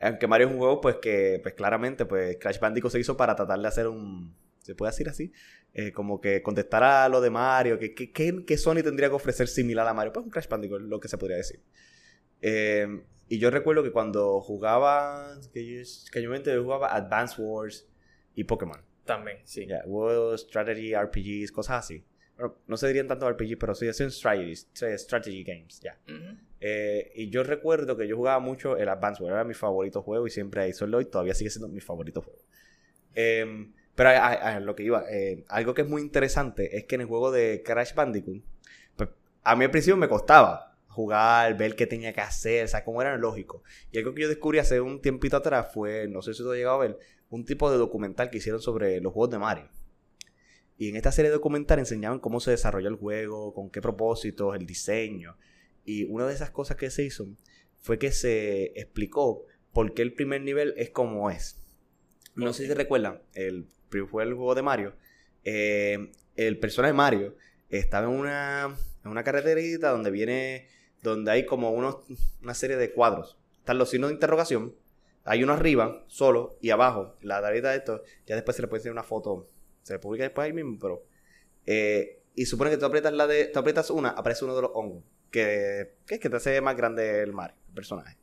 Aunque 0.00 0.26
Mario 0.26 0.46
es 0.48 0.52
un 0.52 0.58
juego, 0.58 0.80
pues 0.80 0.96
que, 0.96 1.38
pues 1.42 1.54
claramente, 1.54 2.04
pues 2.06 2.36
Crash 2.38 2.58
Bandicoot 2.58 2.92
se 2.92 3.00
hizo 3.00 3.16
para 3.16 3.34
tratar 3.36 3.58
de 3.60 3.68
hacer 3.68 3.86
un, 3.88 4.34
¿se 4.62 4.74
puede 4.74 4.92
decir 4.92 5.08
así? 5.08 5.32
Eh, 5.74 5.92
como 5.92 6.20
que 6.20 6.42
contestar 6.42 6.82
a 6.82 7.08
lo 7.08 7.20
de 7.20 7.30
Mario, 7.30 7.78
que, 7.78 7.94
que, 7.94 8.12
que- 8.12 8.44
que 8.44 8.56
Sony 8.58 8.82
tendría 8.82 9.08
que 9.08 9.14
ofrecer 9.14 9.48
similar 9.48 9.86
a 9.86 9.94
Mario. 9.94 10.12
Pues 10.12 10.24
un 10.24 10.30
Crash 10.30 10.48
Bandicoot, 10.48 10.82
lo 10.82 11.00
que 11.00 11.08
se 11.08 11.18
podría 11.18 11.36
decir. 11.38 11.60
Eh, 12.40 12.86
y 13.28 13.38
yo 13.38 13.50
recuerdo 13.50 13.82
que 13.82 13.92
cuando 13.92 14.40
jugaba, 14.40 15.38
que 15.52 15.64
yo, 15.64 15.82
que 16.12 16.22
yo, 16.22 16.62
jugaba 16.62 16.94
Advance 16.94 17.40
Wars 17.40 17.88
y 18.34 18.44
Pokémon. 18.44 18.80
También, 19.04 19.38
sí. 19.44 19.66
World 19.86 20.38
Strategy, 20.38 20.94
RPGs, 20.94 21.50
cosas 21.52 21.84
así. 21.84 22.04
Bueno, 22.36 22.56
no 22.66 22.76
se 22.76 22.86
dirían 22.88 23.08
tanto 23.08 23.28
RPG, 23.30 23.58
pero 23.58 23.74
sí 23.74 23.90
son 23.92 24.10
strategies, 24.10 24.68
strategy 24.74 25.44
games, 25.44 25.80
ya. 25.80 25.98
Eh, 26.60 27.12
y 27.14 27.30
yo 27.30 27.42
recuerdo 27.42 27.96
que 27.96 28.06
yo 28.06 28.16
jugaba 28.16 28.38
mucho 28.38 28.76
el 28.76 28.88
Advance 28.88 29.22
Wars, 29.22 29.32
era 29.32 29.44
mi 29.44 29.54
favorito 29.54 30.02
juego 30.02 30.26
y 30.26 30.30
siempre 30.30 30.62
ahí 30.62 30.72
solo 30.72 31.00
y 31.00 31.06
todavía 31.06 31.34
sigue 31.34 31.50
siendo 31.50 31.68
mi 31.68 31.80
favorito 31.80 32.22
juego. 32.22 32.40
Eh, 33.14 33.70
pero 33.94 34.10
a, 34.10 34.12
a- 34.28 34.56
a 34.56 34.60
lo 34.60 34.74
que 34.74 34.84
iba, 34.84 35.04
eh, 35.10 35.44
algo 35.48 35.74
que 35.74 35.82
es 35.82 35.88
muy 35.88 36.02
interesante 36.02 36.76
es 36.76 36.84
que 36.84 36.94
en 36.96 37.02
el 37.02 37.06
juego 37.06 37.30
de 37.30 37.62
Crash 37.64 37.94
Bandicoot, 37.94 38.42
pues 38.96 39.10
a 39.42 39.56
mí 39.56 39.64
al 39.64 39.70
principio 39.70 39.96
me 39.96 40.08
costaba 40.08 40.76
jugar, 40.88 41.56
ver 41.56 41.74
qué 41.74 41.86
tenía 41.86 42.12
que 42.12 42.20
hacer, 42.20 42.64
o 42.64 42.68
sea, 42.68 42.84
cómo 42.84 43.00
era 43.00 43.16
lógico. 43.16 43.62
Y 43.90 43.98
algo 43.98 44.14
que 44.14 44.22
yo 44.22 44.28
descubrí 44.28 44.58
hace 44.58 44.80
un 44.80 45.00
tiempito 45.00 45.36
atrás 45.38 45.68
fue, 45.72 46.06
no 46.08 46.20
sé 46.22 46.34
si 46.34 46.42
tú 46.42 46.50
has 46.50 46.56
llegado 46.58 46.76
a 46.76 46.86
ver, 46.86 46.98
un 47.30 47.44
tipo 47.46 47.70
de 47.70 47.78
documental 47.78 48.28
que 48.30 48.38
hicieron 48.38 48.60
sobre 48.60 49.00
los 49.00 49.12
juegos 49.12 49.30
de 49.30 49.38
Mario. 49.38 49.68
Y 50.76 50.88
en 50.88 50.96
esta 50.96 51.12
serie 51.12 51.30
de 51.30 51.36
documental 51.36 51.78
enseñaban 51.78 52.18
cómo 52.18 52.40
se 52.40 52.50
desarrolló 52.50 52.88
el 52.88 52.96
juego, 52.96 53.54
con 53.54 53.70
qué 53.70 53.80
propósitos, 53.80 54.54
el 54.56 54.66
diseño. 54.66 55.36
Y 55.84 56.04
una 56.04 56.26
de 56.26 56.34
esas 56.34 56.50
cosas 56.50 56.76
que 56.76 56.90
se 56.90 57.04
hizo 57.04 57.26
fue 57.80 57.98
que 57.98 58.10
se 58.12 58.78
explicó 58.78 59.44
por 59.72 59.94
qué 59.94 60.02
el 60.02 60.12
primer 60.12 60.42
nivel 60.42 60.74
es 60.76 60.90
como 60.90 61.30
es. 61.30 61.62
No 62.34 62.52
sé 62.52 62.62
si 62.64 62.68
te 62.68 62.74
recuerdan, 62.74 63.22
el 63.34 63.66
fue 64.00 64.24
el 64.24 64.34
juego 64.34 64.54
de 64.54 64.62
Mario. 64.62 64.94
eh, 65.44 66.10
el 66.36 66.58
personaje 66.58 66.94
Mario 66.94 67.36
estaba 67.68 68.06
en 68.06 68.12
una, 68.18 68.74
en 69.04 69.10
una 69.10 69.22
carreterita 69.22 69.90
donde 69.90 70.10
viene, 70.10 70.66
donde 71.02 71.30
hay 71.30 71.44
como 71.46 71.70
unos, 71.72 71.98
una 72.42 72.54
serie 72.54 72.76
de 72.76 72.92
cuadros. 72.92 73.36
Están 73.58 73.78
los 73.78 73.90
signos 73.90 74.08
de 74.10 74.14
interrogación. 74.14 74.74
Hay 75.24 75.42
uno 75.44 75.52
arriba, 75.52 76.04
solo, 76.08 76.56
y 76.60 76.70
abajo, 76.70 77.16
la 77.20 77.40
tarjeta 77.40 77.70
de 77.70 77.76
esto. 77.76 78.02
Ya 78.26 78.34
después 78.34 78.56
se 78.56 78.62
le 78.62 78.68
puede 78.68 78.80
hacer 78.80 78.92
una 78.92 79.02
foto. 79.04 79.48
Se 79.82 79.98
publica 79.98 80.24
después 80.24 80.46
ahí 80.46 80.52
mismo, 80.52 80.78
pero. 80.80 81.04
eh, 81.66 82.18
y 82.34 82.46
supone 82.46 82.70
que 82.70 82.78
tú 82.78 82.86
aprietas 82.86 83.12
la 83.12 83.26
de. 83.26 83.46
Tú 83.46 83.58
aprietas 83.58 83.90
una, 83.90 84.08
aparece 84.10 84.44
uno 84.44 84.56
de 84.56 84.62
los 84.62 84.70
hongos. 84.74 85.04
Que, 85.30 85.96
que 86.06 86.14
es 86.14 86.20
que 86.20 86.30
te 86.30 86.36
hace 86.36 86.60
más 86.62 86.76
grande 86.76 87.22
el 87.22 87.32
Mario, 87.34 87.56
el 87.68 87.74
personaje. 87.74 88.16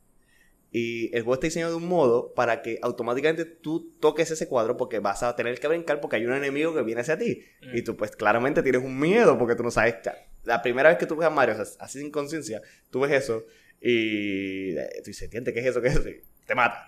Y 0.72 1.16
el 1.16 1.24
juego 1.24 1.36
está 1.36 1.48
diseñado 1.48 1.72
de 1.72 1.78
un 1.78 1.88
modo 1.88 2.34
para 2.36 2.62
que 2.62 2.78
automáticamente 2.82 3.46
tú 3.46 3.96
toques 4.00 4.30
ese 4.30 4.48
cuadro 4.48 4.78
porque 4.78 5.00
vas 5.00 5.24
a 5.24 5.36
tener 5.36 5.60
que 5.60 5.68
brincar 5.68 6.00
porque 6.00 6.18
hay 6.18 6.26
un 6.26 6.34
enemigo 6.34 6.76
que 6.76 6.84
viene 6.84 7.02
hacia 7.02 7.18
ti. 7.18 7.44
Mm. 7.62 7.78
Y 7.78 7.82
tú 7.82 7.98
pues 7.98 8.12
claramente 8.16 8.62
tienes 8.62 8.84
un 8.84 9.00
miedo 9.00 9.38
porque 9.38 9.56
tú 9.56 9.64
no 9.64 9.72
sabes. 9.72 9.96
La 10.44 10.62
primera 10.62 10.90
vez 10.90 10.98
que 11.00 11.08
tú 11.08 11.16
ves 11.16 11.28
a 11.28 11.32
Mario, 11.32 11.56
o 11.60 11.66
sea, 11.66 11.84
así 11.84 12.00
sin 12.00 12.12
conciencia, 12.12 12.62
tú 12.92 13.00
ves 13.00 13.12
eso 13.12 13.46
y 13.82 14.78
eh, 14.78 14.90
tú 14.98 15.06
dices, 15.06 15.24
¿entiendes 15.24 15.54
qué 15.54 15.62
es 15.62 15.66
eso? 15.66 15.82
¿Qué 15.82 15.88
es 15.88 15.96
eso? 15.96 16.10
Y 16.10 16.22
te 16.46 16.54
mata. 16.54 16.88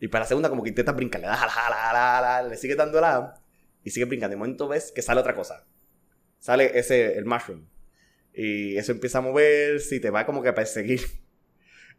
Y 0.00 0.08
para 0.08 0.24
la 0.24 0.28
segunda 0.28 0.48
como 0.48 0.64
que 0.64 0.70
intentas 0.70 0.96
brincar, 0.96 1.20
le 1.20 1.28
das 1.28 1.42
a 1.42 1.46
la, 1.46 1.52
a 1.52 1.70
la, 1.70 1.90
a 1.90 1.92
la, 1.92 2.18
a 2.18 2.42
la, 2.42 2.48
le 2.48 2.56
sigues 2.56 2.76
dando 2.76 3.00
la 3.00 3.40
y 3.84 3.90
sigues 3.90 4.08
brincando. 4.08 4.32
De 4.32 4.36
momento 4.36 4.66
ves 4.66 4.90
que 4.92 5.02
sale 5.02 5.20
otra 5.20 5.34
cosa. 5.34 5.64
Sale 6.40 6.76
ese, 6.76 7.16
el 7.16 7.24
mushroom. 7.24 7.68
Y 8.34 8.76
eso 8.76 8.92
empieza 8.92 9.18
a 9.18 9.20
moverse 9.20 9.96
y 9.96 10.00
te 10.00 10.10
va 10.10 10.26
como 10.26 10.42
que 10.42 10.48
a 10.48 10.54
perseguir. 10.54 11.02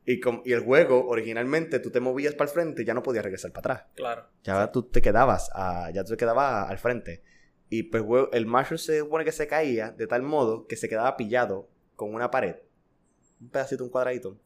Y, 0.06 0.20
com- 0.20 0.42
y 0.44 0.52
el 0.52 0.60
juego, 0.62 1.08
originalmente, 1.08 1.80
tú 1.80 1.90
te 1.90 2.00
movías 2.02 2.34
para 2.36 2.50
el 2.50 2.54
frente 2.54 2.82
y 2.82 2.86
ya 2.86 2.94
no 2.94 3.04
podías 3.04 3.24
regresar 3.24 3.52
para 3.52 3.76
atrás. 3.76 3.92
Claro. 3.96 4.28
Ya 4.44 4.72
tú 4.72 4.84
te 4.84 5.02
quedabas, 5.02 5.50
a- 5.54 5.92
ya 5.92 6.04
tú 6.04 6.12
te 6.12 6.18
quedabas 6.18 6.70
al 6.70 6.78
frente. 6.78 7.24
Y 7.70 7.84
pues 7.84 8.04
el 8.34 8.46
mushroom 8.46 8.78
se 8.78 9.00
supone 9.00 9.24
que 9.26 9.32
se 9.32 9.48
caía 9.48 9.92
de 9.92 10.06
tal 10.08 10.22
modo 10.22 10.68
que 10.68 10.76
se 10.76 10.90
quedaba 10.90 11.16
pillado 11.18 11.70
con 11.96 12.14
una 12.14 12.30
pared, 12.32 12.56
un 13.40 13.50
pedacito, 13.50 13.84
un 13.84 13.90
cuadradito, 13.90 14.38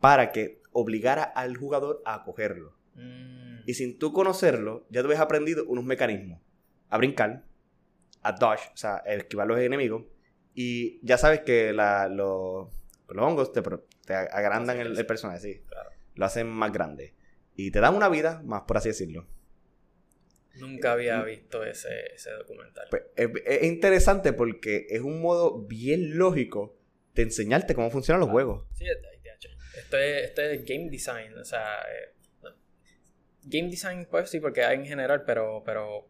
para 0.00 0.30
que 0.30 0.60
obligara 0.72 1.22
al 1.24 1.56
jugador 1.56 2.02
a 2.04 2.22
cogerlo. 2.24 2.76
Mm. 2.94 3.60
Y 3.66 3.74
sin 3.74 3.98
tú 3.98 4.12
conocerlo, 4.12 4.86
ya 4.90 5.00
tú 5.00 5.06
habías 5.08 5.20
aprendido 5.22 5.64
unos 5.66 5.84
mecanismos. 5.84 6.40
A 6.90 6.98
brincar, 6.98 7.44
a 8.22 8.32
dodge, 8.32 8.70
o 8.72 8.76
sea, 8.76 8.96
a 9.04 9.14
esquivar 9.14 9.46
los 9.46 9.58
enemigos. 9.58 10.04
Y 10.54 11.04
ya 11.06 11.18
sabes 11.18 11.40
que 11.40 11.72
la- 11.72 12.08
los, 12.08 12.68
los 13.08 13.24
hongos 13.24 13.52
te, 13.52 13.62
te 14.08 14.14
agrandan 14.14 14.80
el, 14.80 14.98
el 14.98 15.06
personaje, 15.06 15.40
sí. 15.40 15.62
Claro. 15.68 15.90
Lo 16.14 16.24
hacen 16.24 16.48
más 16.48 16.72
grande. 16.72 17.14
Y 17.54 17.70
te 17.70 17.80
dan 17.80 17.94
una 17.94 18.08
vida, 18.08 18.40
más 18.44 18.62
por 18.62 18.78
así 18.78 18.88
decirlo. 18.88 19.26
Nunca 20.54 20.92
había 20.92 21.22
visto 21.22 21.62
ese, 21.62 22.14
ese 22.14 22.30
documental. 22.30 22.88
Pues, 22.90 23.02
es, 23.14 23.62
interesante 23.62 24.32
porque 24.32 24.86
es 24.88 25.02
un 25.02 25.20
modo 25.20 25.66
bien 25.66 26.16
lógico 26.16 26.76
de 27.14 27.22
enseñarte 27.22 27.74
cómo 27.74 27.90
funcionan 27.90 28.20
los 28.20 28.30
juegos. 28.30 28.66
Sí, 28.74 28.86
esto 29.76 29.98
es, 29.98 30.24
esto 30.24 30.42
es 30.42 30.64
game 30.64 30.88
design, 30.90 31.36
o 31.38 31.44
sea, 31.44 31.82
eh, 31.82 32.48
game 33.44 33.68
design 33.68 34.08
pues 34.10 34.30
sí, 34.30 34.40
porque 34.40 34.64
hay 34.64 34.78
en 34.78 34.86
general, 34.86 35.24
pero, 35.24 35.62
pero 35.64 36.08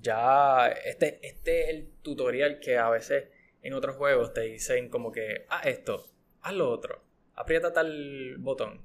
ya 0.00 0.68
este, 0.68 1.20
este 1.26 1.64
es 1.64 1.68
el 1.70 1.92
tutorial 2.02 2.60
que 2.60 2.76
a 2.76 2.90
veces 2.90 3.28
en 3.62 3.72
otros 3.72 3.96
juegos 3.96 4.34
te 4.34 4.42
dicen 4.42 4.90
como 4.90 5.12
que, 5.12 5.46
haz 5.48 5.66
esto, 5.66 6.06
haz 6.42 6.54
lo 6.54 6.70
otro, 6.70 7.05
aprieta 7.36 7.72
tal 7.72 8.36
botón, 8.38 8.84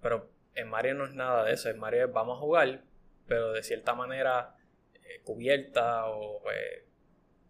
pero 0.00 0.30
en 0.54 0.68
Mario 0.68 0.94
no 0.94 1.04
es 1.04 1.14
nada 1.14 1.44
de 1.44 1.54
eso, 1.54 1.70
en 1.70 1.78
Mario 1.78 2.06
es 2.06 2.12
vamos 2.12 2.36
a 2.36 2.40
jugar, 2.40 2.82
pero 3.26 3.52
de 3.52 3.62
cierta 3.62 3.94
manera 3.94 4.56
eh, 4.94 5.22
cubierta 5.24 6.06
o 6.06 6.42
pues, 6.42 6.58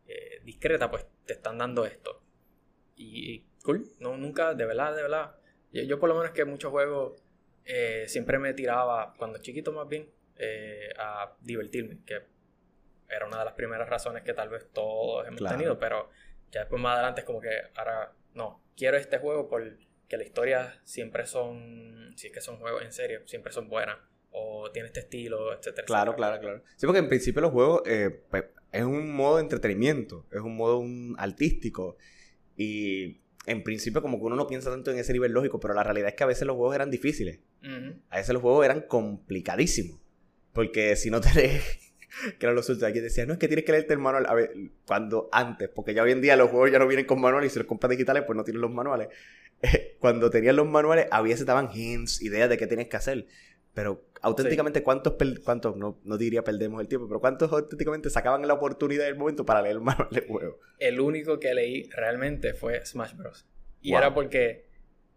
eh, 0.07 0.41
discreta, 0.45 0.91
pues 0.91 1.07
te 1.27 1.33
están 1.33 1.59
dando 1.59 1.85
esto. 1.85 2.23
Y, 2.95 3.45
cool, 3.65 3.85
no, 3.99 4.17
nunca, 4.17 4.55
de 4.55 4.67
verdad, 4.67 4.95
de 4.95 5.03
verdad. 5.03 5.37
Yo, 5.73 5.99
por 5.99 6.09
lo 6.09 6.15
menos 6.15 6.31
que 6.33 6.45
muchos 6.45 6.71
juegos 6.71 7.21
eh, 7.65 8.05
siempre 8.07 8.39
me 8.39 8.53
tiraba, 8.53 9.15
cuando 9.17 9.39
chiquito 9.39 9.73
más 9.73 9.89
bien, 9.89 10.09
a 10.99 11.37
divertirme, 11.41 12.01
que 12.05 12.21
era 13.09 13.27
una 13.27 13.39
de 13.39 13.45
las 13.45 13.55
primeras 13.55 13.89
razones 13.89 14.23
que 14.23 14.35
tal 14.35 14.49
vez 14.49 14.69
todos 14.73 15.27
hemos 15.27 15.43
tenido, 15.45 15.79
pero 15.79 16.11
ya 16.51 16.61
después 16.61 16.83
más 16.83 16.95
adelante 16.95 17.21
es 17.21 17.27
como 17.27 17.41
que 17.41 17.63
ahora, 17.77 18.13
no, 18.35 18.63
quiero 18.77 18.97
este 18.97 19.19
juego 19.19 19.49
porque 20.13 20.25
la 20.25 20.29
historia 20.29 20.81
siempre 20.85 21.25
son, 21.25 22.13
si 22.17 22.27
es 22.27 22.33
que 22.35 22.43
son 22.43 22.59
juegos 22.59 22.83
en 22.83 22.93
serio, 22.93 23.21
siempre 23.25 23.51
son 23.51 23.71
buenas 23.71 23.97
o 24.31 24.71
tiene 24.71 24.89
este 24.89 25.01
estilo, 25.01 25.55
etcétera. 25.57 25.87
Claro, 25.87 26.15
claro, 26.15 26.39
claro. 26.39 26.63
Sí, 26.77 26.85
porque 26.85 26.99
en 26.99 27.09
principio 27.09 27.41
los 27.41 27.51
juegos 27.51 27.81
eh, 27.87 28.21
pues, 28.31 28.45
es 28.73 28.85
un 28.85 29.11
modo 29.11 29.37
de 29.37 29.43
entretenimiento, 29.43 30.27
es 30.31 30.41
un 30.41 30.55
modo 30.55 30.85
artístico 31.17 31.97
y 32.59 33.23
en 33.47 33.63
principio 33.63 34.03
como 34.03 34.19
que 34.19 34.25
uno 34.25 34.37
no 34.37 34.47
piensa 34.47 34.71
tanto 34.71 34.91
en 34.91 34.99
ese 34.99 35.15
nivel 35.15 35.33
lógico, 35.33 35.61
pero 35.61 35.73
la 35.73 35.83
realidad 35.83 36.11
es 36.11 36.15
que 36.15 36.25
a 36.25 36.27
veces 36.27 36.47
los 36.47 36.57
juegos 36.57 36.75
eran 36.75 36.91
difíciles. 36.91 37.41
A 38.11 38.19
veces 38.19 38.35
los 38.35 38.43
juegos 38.43 38.67
eran 38.67 38.83
complicadísimos. 38.83 39.99
Porque 40.53 40.95
si 40.97 41.11
no 41.11 41.23
tenés... 41.23 41.63
que 42.39 42.45
eran 42.45 42.55
los 42.55 42.69
últimos, 42.69 42.91
aquí 42.91 43.01
decía, 43.01 43.25
no, 43.25 43.33
es 43.33 43.39
que 43.39 43.49
tienes 43.49 43.65
que 43.65 43.73
leerte 43.73 43.95
el 43.95 43.99
manual. 43.99 44.27
A 44.29 44.35
ver, 44.35 44.53
cuando 44.87 45.31
antes, 45.33 45.71
porque 45.71 45.95
ya 45.95 46.03
hoy 46.03 46.13
en 46.13 46.21
día 46.21 46.37
los 46.37 46.51
juegos 46.51 46.71
ya 46.71 46.79
no 46.79 46.87
vienen 46.87 47.07
con 47.07 47.19
manuales 47.19 47.51
y 47.51 47.53
si 47.55 47.59
los 47.59 47.67
compras 47.67 47.91
digitales, 47.91 48.25
pues 48.27 48.37
no 48.37 48.45
tienen 48.45 48.61
los 48.61 48.71
manuales. 48.71 49.09
cuando 49.99 50.31
tenían 50.31 50.57
los 50.57 50.67
manuales, 50.67 51.07
había 51.11 51.37
se 51.37 51.45
daban 51.45 51.71
hints, 51.73 52.23
ideas 52.23 52.49
de 52.49 52.59
qué 52.59 52.67
tienes 52.67 52.89
que 52.89 52.97
hacer. 52.97 53.27
Pero 53.75 54.05
auténticamente, 54.21 54.83
¿cuántos, 54.83 55.15
cuántos 55.45 55.77
no, 55.77 55.99
no, 56.05 56.19
diría 56.19 56.45
perdemos 56.45 56.81
el 56.81 56.89
tiempo, 56.89 57.09
pero 57.09 57.21
cuántos 57.21 57.51
auténticamente 57.53 58.11
sacaban 58.11 58.47
la 58.47 58.55
oportunidad 58.55 59.05
del 59.05 59.17
momento 59.17 59.47
para 59.47 59.63
leer 59.63 59.77
el 59.77 59.81
manual 59.83 60.09
de 60.11 60.23
juego? 60.23 60.59
El 60.79 61.01
único 61.01 61.41
que 61.41 61.55
leí 61.55 61.89
realmente 61.91 62.55
fue 62.55 62.85
Smash 62.85 63.15
Bros. 63.15 63.47
Y 63.81 63.95
era 63.95 64.15
porque 64.15 64.67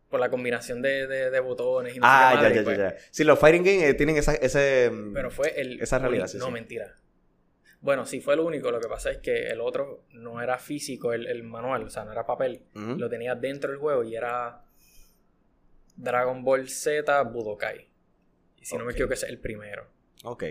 por 0.10 0.20
la 0.20 0.30
combinación 0.30 0.82
de, 0.82 1.08
de, 1.08 1.40
botones 1.40 1.96
y 1.96 2.00
no 2.00 2.06
Ah, 2.08 2.40
ya, 2.42 2.50
ya, 2.54 2.62
ya, 2.62 2.78
ya. 2.78 2.96
Sí, 3.12 3.24
los 3.24 3.38
fighting 3.38 3.64
games 3.64 3.84
eh, 3.84 3.94
tienen 3.96 4.18
esa, 4.18 4.34
ese, 4.34 4.92
pero 5.14 5.30
fue 5.30 5.60
el, 5.60 5.82
esa 5.82 6.00
realidad. 6.00 6.32
no, 6.36 6.52
mentira. 6.52 6.96
Bueno, 7.86 8.06
sí, 8.06 8.20
fue 8.20 8.34
el 8.34 8.42
único. 8.42 8.72
Lo 8.72 8.82
que 8.82 8.88
pasa 8.88 9.12
es 9.12 9.20
que 9.20 9.48
el 9.48 9.62
otro 9.62 10.04
no 10.12 10.42
era 10.42 10.58
físico, 10.58 11.14
el, 11.14 11.28
el 11.28 11.44
manual, 11.44 11.84
o 11.84 11.90
sea, 11.90 12.04
no 12.04 12.12
era 12.12 12.26
papel. 12.26 12.64
Lo 12.74 13.10
tenía 13.10 13.36
dentro 13.36 13.72
del 13.72 13.80
juego 13.80 14.04
y 14.04 14.16
era 14.16 14.66
Dragon 15.96 16.44
Ball 16.44 16.68
Z 16.68 17.22
Budokai 17.24 17.96
si 18.66 18.78
no 18.78 18.86
me 18.86 18.94
equivoco, 18.94 19.14
ese 19.14 19.28
es 19.28 19.32
el 19.32 19.38
primero. 19.38 19.86
Ok. 20.24 20.44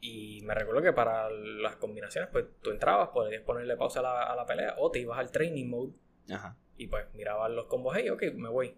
Y 0.00 0.40
me 0.44 0.54
recuerdo 0.54 0.80
que 0.80 0.92
para 0.92 1.28
las 1.28 1.74
combinaciones, 1.74 2.30
pues 2.30 2.44
tú 2.62 2.70
entrabas, 2.70 3.08
podías 3.08 3.42
ponerle 3.42 3.76
pausa 3.76 3.98
a 3.98 4.36
la, 4.36 4.46
pelea 4.46 4.76
o 4.78 4.92
te 4.92 5.00
ibas 5.00 5.18
al 5.18 5.32
training 5.32 5.68
mode. 5.68 5.92
Ajá. 6.30 6.56
Y 6.76 6.86
pues 6.86 7.06
mirabas 7.14 7.50
los 7.50 7.66
combos, 7.66 7.96
hey, 7.98 8.10
ok, 8.10 8.22
me 8.34 8.48
voy. 8.48 8.76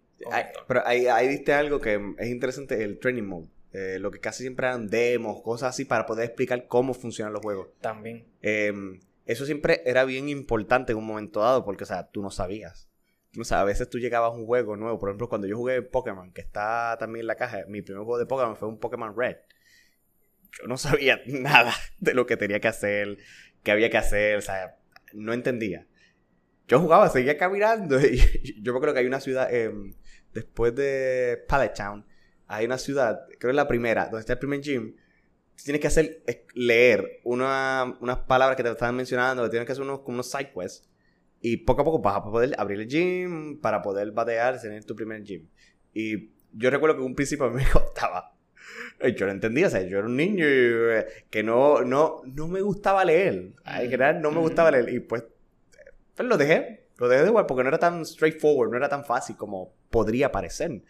pero 0.67 0.87
ahí, 0.87 1.07
ahí 1.09 1.29
diste 1.29 1.53
algo 1.53 1.79
que 1.79 2.01
es 2.17 2.29
interesante, 2.29 2.83
el 2.83 2.99
training 2.99 3.25
mode. 3.25 3.49
Eh, 3.73 3.99
lo 4.01 4.11
que 4.11 4.21
casi 4.21 4.43
siempre 4.43 4.67
eran 4.67 4.89
demos, 4.89 5.43
cosas 5.43 5.71
así, 5.71 5.85
para 5.85 6.07
poder 6.07 6.25
explicar 6.25 6.67
cómo 6.67 6.95
funcionan 6.95 7.33
los 7.33 7.43
juegos. 7.43 7.69
También. 7.81 8.27
Em, 8.41 9.01
eso 9.27 9.45
siempre 9.45 9.83
era 9.85 10.05
bien 10.05 10.29
importante 10.29 10.93
en 10.93 10.99
un 10.99 11.07
momento 11.07 11.41
dado, 11.41 11.65
porque, 11.65 11.85
o 11.85 11.87
sea, 11.87 12.09
tú 12.11 12.23
no 12.23 12.31
sabías. 12.31 12.89
O 13.39 13.45
sea, 13.45 13.61
a 13.61 13.65
veces 13.65 13.91
tú 13.91 13.99
llegabas 13.99 14.33
a 14.33 14.37
un 14.37 14.47
juego 14.47 14.77
nuevo. 14.77 14.99
Por 14.99 15.11
ejemplo, 15.11 15.29
cuando 15.29 15.47
yo 15.47 15.57
jugué 15.57 15.83
Pokémon, 15.83 16.33
que 16.33 16.41
está 16.41 16.97
también 16.99 17.23
en 17.25 17.27
la 17.27 17.37
caja, 17.37 17.65
mi 17.69 17.83
primer 17.83 18.05
juego 18.05 18.19
de 18.19 18.27
Pokémon 18.27 18.57
fue 18.57 18.69
un 18.69 18.79
Pokémon 18.79 19.15
Red. 19.15 19.37
Yo 20.59 20.67
no 20.67 20.79
sabía 20.79 21.21
nada 21.27 21.75
de 21.99 22.15
lo 22.15 22.27
que 22.27 22.37
tenía 22.37 22.61
que 22.61 22.69
hacer, 22.69 23.19
qué 23.63 23.71
había 23.71 23.91
que 23.91 23.99
hacer, 23.99 24.39
o 24.39 24.43
sea, 24.43 24.79
no 25.13 25.35
entendía. 25.35 25.87
Yo 26.67 26.81
jugaba, 26.81 27.09
seguía 27.11 27.37
caminando 27.37 28.01
y 28.05 28.63
yo 28.63 28.73
me 28.73 28.81
creo 28.81 28.95
que 28.95 29.01
hay 29.01 29.07
una 29.07 29.21
ciudad, 29.21 29.53
em, 29.53 29.95
después 30.33 30.75
de 30.75 31.45
Pallet 31.49 31.75
Town, 31.75 32.07
hay 32.49 32.67
una 32.67 32.79
ciudad, 32.79 33.27
creo 33.27 33.39
que 33.39 33.51
es 33.51 33.55
la 33.55 33.69
primera, 33.69 34.05
donde 34.05 34.21
está 34.21 34.33
el 34.33 34.39
primer 34.39 34.61
gym, 34.61 34.95
tienes 35.63 35.81
que 35.81 35.87
hacer, 35.87 36.23
leer 36.55 37.21
una, 37.25 37.97
unas 38.01 38.19
palabras 38.21 38.57
que 38.57 38.63
te 38.63 38.71
estaban 38.71 38.97
mencionando, 38.97 39.49
tienes 39.49 39.67
que 39.67 39.73
hacer 39.73 39.85
unos, 39.85 40.01
como 40.01 40.17
unos 40.17 40.31
side 40.31 40.53
quests 40.53 40.89
y 41.41 41.59
poco 41.59 41.83
a 41.83 41.85
poco 41.85 42.01
vas 42.01 42.17
a 42.17 42.25
poder 42.25 42.55
abrir 42.59 42.81
el 42.81 42.89
gym 42.89 43.61
para 43.61 43.81
poder 43.83 44.11
batear, 44.13 44.61
tener 44.61 44.85
tu 44.85 44.97
primer 44.97 45.23
gym. 45.23 45.47
Y 45.95 46.31
yo 46.53 46.71
recuerdo 46.71 46.97
que 46.97 47.03
un 47.03 47.15
principio 47.15 47.47
a 47.47 47.51
mí 47.51 47.63
me 47.63 47.71
costaba. 47.73 48.35
Yo 49.17 49.27
no 49.27 49.33
entendía, 49.33 49.69
o 49.69 49.71
sea, 49.71 49.83
yo 49.83 49.99
era 49.99 50.07
un 50.07 50.17
niño 50.17 50.45
eh, 50.45 51.07
que 51.31 51.43
no, 51.43 51.83
no, 51.83 52.23
no 52.25 52.49
me 52.49 52.61
gustaba 52.61 53.05
leer. 53.05 53.53
En 53.65 53.91
general 53.91 54.21
no 54.21 54.33
me 54.33 54.41
gustaba 54.41 54.73
leer. 54.73 54.89
Y 54.89 55.01
pues, 55.01 55.25
pues 56.17 56.29
lo 56.29 56.37
dejé. 56.37 56.89
Lo 56.97 57.09
dejé 57.09 57.23
de 57.23 57.29
igual 57.29 57.47
porque 57.47 57.63
no 57.63 57.69
era 57.69 57.79
tan 57.79 58.05
straightforward, 58.05 58.71
no 58.71 58.77
era 58.77 58.89
tan 58.89 59.05
fácil 59.05 59.37
como 59.37 59.73
podría 59.89 60.33
parecer. 60.33 60.83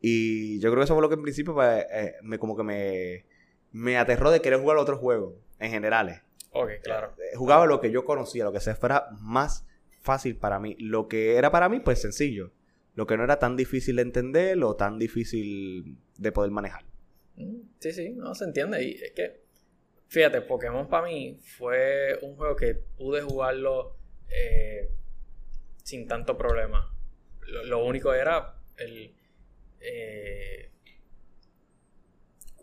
Y 0.00 0.58
yo 0.60 0.70
creo 0.70 0.80
que 0.80 0.84
eso 0.84 0.94
fue 0.94 1.02
lo 1.02 1.08
que 1.08 1.14
en 1.14 1.22
principio 1.22 1.54
pues, 1.54 1.84
eh, 1.90 2.14
me, 2.22 2.38
como 2.38 2.56
que 2.56 2.62
me, 2.62 3.24
me 3.72 3.96
aterró 3.96 4.30
de 4.30 4.40
querer 4.40 4.60
jugar 4.60 4.76
otros 4.76 4.98
juegos 4.98 5.34
en 5.58 5.70
generales. 5.70 6.20
Ok, 6.50 6.70
claro. 6.82 7.14
Eh, 7.18 7.36
jugaba 7.36 7.66
lo 7.66 7.80
que 7.80 7.90
yo 7.90 8.04
conocía, 8.04 8.44
lo 8.44 8.52
que 8.52 8.60
se 8.60 8.74
fuera 8.74 9.08
más 9.20 9.66
fácil 10.00 10.36
para 10.36 10.58
mí. 10.58 10.76
Lo 10.78 11.08
que 11.08 11.36
era 11.36 11.50
para 11.50 11.68
mí, 11.68 11.80
pues 11.80 12.00
sencillo. 12.00 12.52
Lo 12.94 13.06
que 13.06 13.16
no 13.16 13.24
era 13.24 13.38
tan 13.38 13.56
difícil 13.56 13.96
de 13.96 14.02
entender 14.02 14.62
o 14.62 14.74
tan 14.74 14.98
difícil 14.98 15.98
de 16.16 16.32
poder 16.32 16.50
manejar. 16.50 16.84
Mm, 17.36 17.60
sí, 17.78 17.92
sí, 17.92 18.12
no 18.12 18.34
se 18.34 18.44
entiende. 18.44 18.82
Y 18.82 18.92
es 18.94 19.12
que, 19.12 19.42
fíjate, 20.08 20.40
Pokémon 20.40 20.88
para 20.88 21.06
mí 21.06 21.38
fue 21.58 22.18
un 22.22 22.36
juego 22.36 22.56
que 22.56 22.74
pude 22.74 23.20
jugarlo 23.20 23.96
eh, 24.30 24.90
sin 25.82 26.08
tanto 26.08 26.38
problema. 26.38 26.92
Lo, 27.66 27.84
único 27.84 28.14
era 28.14 28.54
el. 28.78 29.14
Eh, 29.86 30.70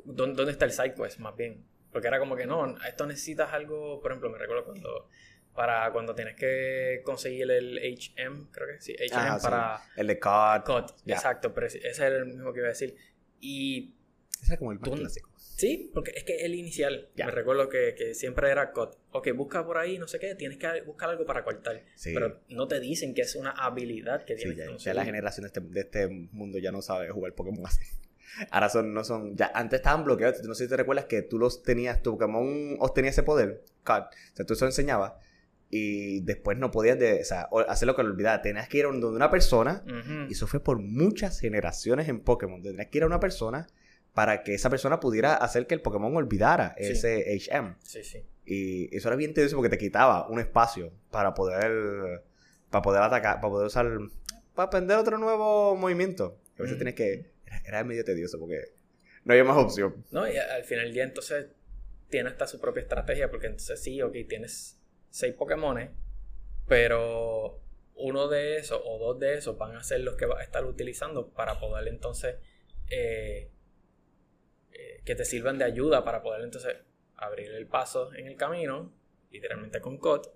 ¿Dónde 0.05 0.51
está 0.51 0.65
el 0.65 0.71
sidequest, 0.71 1.19
más 1.19 1.35
bien? 1.35 1.65
Porque 1.91 2.07
era 2.07 2.19
como 2.19 2.35
que 2.35 2.45
no, 2.45 2.77
esto 2.85 3.05
necesitas 3.05 3.53
algo. 3.53 4.01
Por 4.01 4.11
ejemplo, 4.11 4.29
me 4.29 4.37
recuerdo 4.37 4.65
cuando 4.65 5.09
para 5.53 5.91
cuando 5.91 6.15
tienes 6.15 6.35
que 6.35 7.01
conseguir 7.05 7.49
el 7.51 7.77
HM, 7.77 8.49
creo 8.51 8.67
que 8.67 8.81
sí, 8.81 8.95
HM 8.95 9.39
para... 9.41 9.81
El 9.95 10.07
de 10.07 10.19
COD. 10.19 10.63
COD, 10.65 10.85
exacto, 11.05 11.53
pero 11.53 11.67
ese 11.67 11.87
es 11.87 11.99
el 11.99 12.25
mismo 12.25 12.51
que 12.51 12.59
iba 12.59 12.67
a 12.67 12.71
decir. 12.71 12.95
Y... 13.39 13.93
Ese 14.41 14.53
es 14.53 14.59
como 14.59 14.71
el 14.71 14.79
más 14.79 14.89
clásico. 14.89 15.29
Sí, 15.63 15.89
porque 15.93 16.11
es 16.13 16.25
que 16.25 16.43
el 16.43 16.55
inicial, 16.55 17.07
me 17.15 17.31
recuerdo 17.31 17.69
que, 17.69 17.95
que, 17.97 18.13
siempre 18.13 18.51
era 18.51 18.73
COD. 18.73 18.95
Ok, 19.11 19.29
busca 19.33 19.65
por 19.65 19.77
ahí, 19.77 19.97
no 19.97 20.09
sé 20.09 20.19
qué, 20.19 20.35
tienes 20.35 20.57
que 20.57 20.81
buscar 20.81 21.09
algo 21.09 21.25
para 21.25 21.45
cortar. 21.45 21.85
Pero 22.03 22.41
no 22.49 22.67
te 22.67 22.81
dicen 22.81 23.13
que 23.13 23.21
es 23.21 23.33
una 23.37 23.51
habilidad 23.51 24.25
que 24.25 24.35
tienes 24.35 24.57
que 24.57 24.65
conseguir. 24.65 24.93
Ya 24.93 24.93
la 24.93 25.05
generación 25.05 25.43
de 25.43 25.47
este, 25.47 25.61
de 25.61 25.79
este 25.79 26.09
mundo 26.09 26.57
ya 26.59 26.73
no 26.73 26.81
sabe 26.81 27.09
jugar 27.11 27.33
Pokémon 27.33 27.65
así. 27.65 27.79
Ahora 28.51 28.67
son, 28.67 28.93
no 28.93 29.05
son, 29.05 29.37
ya 29.37 29.53
antes 29.55 29.79
estaban 29.79 30.03
bloqueados. 30.03 30.43
No 30.43 30.53
sé 30.53 30.65
si 30.65 30.69
te 30.69 30.75
recuerdas 30.75 31.05
que 31.05 31.21
tú 31.21 31.39
los 31.39 31.63
tenías, 31.63 32.03
tu 32.03 32.17
Pokémon 32.17 32.75
obtenía 32.79 33.11
ese 33.11 33.23
poder, 33.23 33.63
COD. 33.85 34.01
O 34.01 34.35
sea, 34.35 34.45
tú 34.45 34.55
eso 34.55 34.65
enseñabas 34.65 35.13
y 35.69 36.19
después 36.19 36.57
no 36.57 36.71
podías 36.71 36.99
de, 36.99 37.21
o 37.21 37.23
sea, 37.23 37.47
hacer 37.69 37.87
lo 37.87 37.95
que 37.95 38.03
lo 38.03 38.09
olvidaba. 38.09 38.41
Tenías 38.41 38.67
que 38.67 38.79
ir 38.79 38.83
a 38.83 38.89
donde 38.89 39.07
una 39.07 39.31
persona, 39.31 39.85
y 40.27 40.33
eso 40.33 40.45
fue 40.45 40.59
por 40.59 40.79
muchas 40.79 41.39
generaciones 41.39 42.09
en 42.09 42.19
Pokémon. 42.19 42.61
Tenías 42.61 42.87
que 42.87 42.97
ir 42.97 43.03
a 43.05 43.07
una 43.07 43.21
persona 43.21 43.65
para 44.13 44.43
que 44.43 44.53
esa 44.53 44.69
persona 44.69 44.99
pudiera 44.99 45.35
hacer 45.35 45.65
que 45.67 45.73
el 45.73 45.81
Pokémon 45.81 46.15
olvidara 46.15 46.75
ese 46.77 47.35
HM. 47.35 47.75
Sí, 47.81 48.03
sí. 48.03 48.23
Y 48.45 48.95
eso 48.95 49.07
era 49.09 49.15
bien 49.15 49.33
tedioso 49.33 49.55
porque 49.55 49.69
te 49.69 49.77
quitaba 49.77 50.27
un 50.27 50.39
espacio 50.39 50.91
para 51.11 51.33
poder, 51.33 52.23
para 52.69 52.81
poder 52.81 53.01
atacar, 53.01 53.41
para 53.41 53.49
poder 53.49 53.67
usar, 53.67 53.87
para 54.53 54.67
aprender 54.67 54.97
otro 54.97 55.17
nuevo 55.17 55.75
movimiento. 55.75 56.37
A 56.59 56.63
veces 56.63 56.77
tienes 56.77 56.93
que, 56.93 57.31
era, 57.65 57.83
medio 57.83 58.03
tedioso 58.03 58.39
porque 58.39 58.59
no 59.23 59.33
había 59.33 59.43
más 59.43 59.57
opción. 59.57 60.05
No, 60.11 60.27
y 60.31 60.37
al 60.37 60.63
final 60.63 60.85
del 60.85 60.93
día 60.93 61.03
entonces 61.03 61.47
tiene 62.09 62.29
hasta 62.29 62.45
su 62.45 62.59
propia 62.59 62.81
estrategia 62.81 63.31
porque 63.31 63.47
entonces 63.47 63.81
sí, 63.81 64.01
ok, 64.01 64.15
tienes 64.27 64.77
seis 65.09 65.33
Pokémon, 65.33 65.89
pero 66.67 67.59
uno 67.95 68.27
de 68.27 68.57
esos 68.57 68.79
o 68.83 68.99
dos 68.99 69.19
de 69.19 69.35
esos 69.37 69.57
van 69.57 69.75
a 69.75 69.83
ser 69.83 70.01
los 70.01 70.15
que 70.15 70.25
vas 70.25 70.39
a 70.39 70.43
estar 70.43 70.65
utilizando 70.65 71.29
para 71.29 71.59
poder 71.59 71.87
entonces 71.87 72.35
eh, 72.89 73.49
eh, 74.73 75.01
que 75.05 75.15
te 75.15 75.25
sirvan 75.25 75.57
de 75.57 75.65
ayuda 75.65 76.03
para 76.03 76.21
poder 76.21 76.41
entonces 76.41 76.75
abrir 77.15 77.51
el 77.51 77.67
paso 77.67 78.13
en 78.13 78.27
el 78.27 78.35
camino, 78.35 78.91
literalmente 79.31 79.79
con 79.79 79.97
COD, 79.97 80.27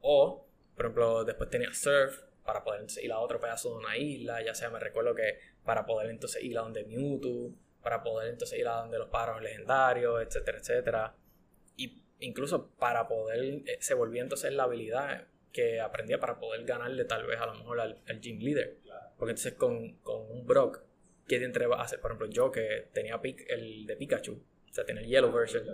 o, 0.00 0.46
por 0.74 0.86
ejemplo, 0.86 1.24
después 1.24 1.50
tenía 1.50 1.72
Surf 1.72 2.20
para 2.44 2.64
poder 2.64 2.86
ir 3.02 3.12
a 3.12 3.20
otro 3.20 3.40
pedazo 3.40 3.70
de 3.70 3.76
una 3.76 3.96
isla, 3.96 4.42
ya 4.42 4.54
sea 4.54 4.70
me 4.70 4.80
recuerdo 4.80 5.14
que 5.14 5.38
para 5.64 5.86
poder 5.86 6.10
entonces 6.10 6.42
ir 6.42 6.58
a 6.58 6.62
donde 6.62 6.84
Mewtwo, 6.84 7.54
para 7.82 8.02
poder 8.02 8.30
entonces 8.30 8.58
ir 8.58 8.66
a 8.66 8.80
donde 8.80 8.98
los 8.98 9.08
pájaros 9.08 9.42
legendarios, 9.42 10.22
etcétera, 10.22 10.58
etcétera. 10.58 11.16
Y 11.76 12.02
incluso 12.20 12.70
para 12.70 13.06
poder, 13.08 13.62
eh, 13.66 13.78
se 13.80 13.94
volvía 13.94 14.22
entonces 14.22 14.52
la 14.52 14.64
habilidad 14.64 15.26
que 15.52 15.80
aprendía 15.80 16.18
para 16.18 16.38
poder 16.38 16.64
ganarle 16.64 17.04
tal 17.04 17.26
vez 17.26 17.38
a 17.38 17.46
lo 17.46 17.54
mejor 17.54 17.80
al, 17.80 18.20
Gym 18.20 18.40
Leader. 18.40 18.78
Porque 19.18 19.32
entonces 19.32 19.54
con, 19.54 19.98
con 19.98 20.30
un 20.30 20.46
Brock, 20.46 20.82
¿qué 21.26 21.38
te 21.38 21.64
a 21.64 21.82
hacer? 21.82 22.00
Por 22.00 22.10
ejemplo, 22.10 22.28
yo 22.28 22.50
que 22.50 22.88
tenía 22.92 23.20
el 23.48 23.86
de 23.86 23.96
Pikachu, 23.96 24.32
o 24.32 24.72
sea, 24.72 24.84
tiene 24.84 25.02
el 25.02 25.06
Yellow 25.08 25.32
version. 25.32 25.64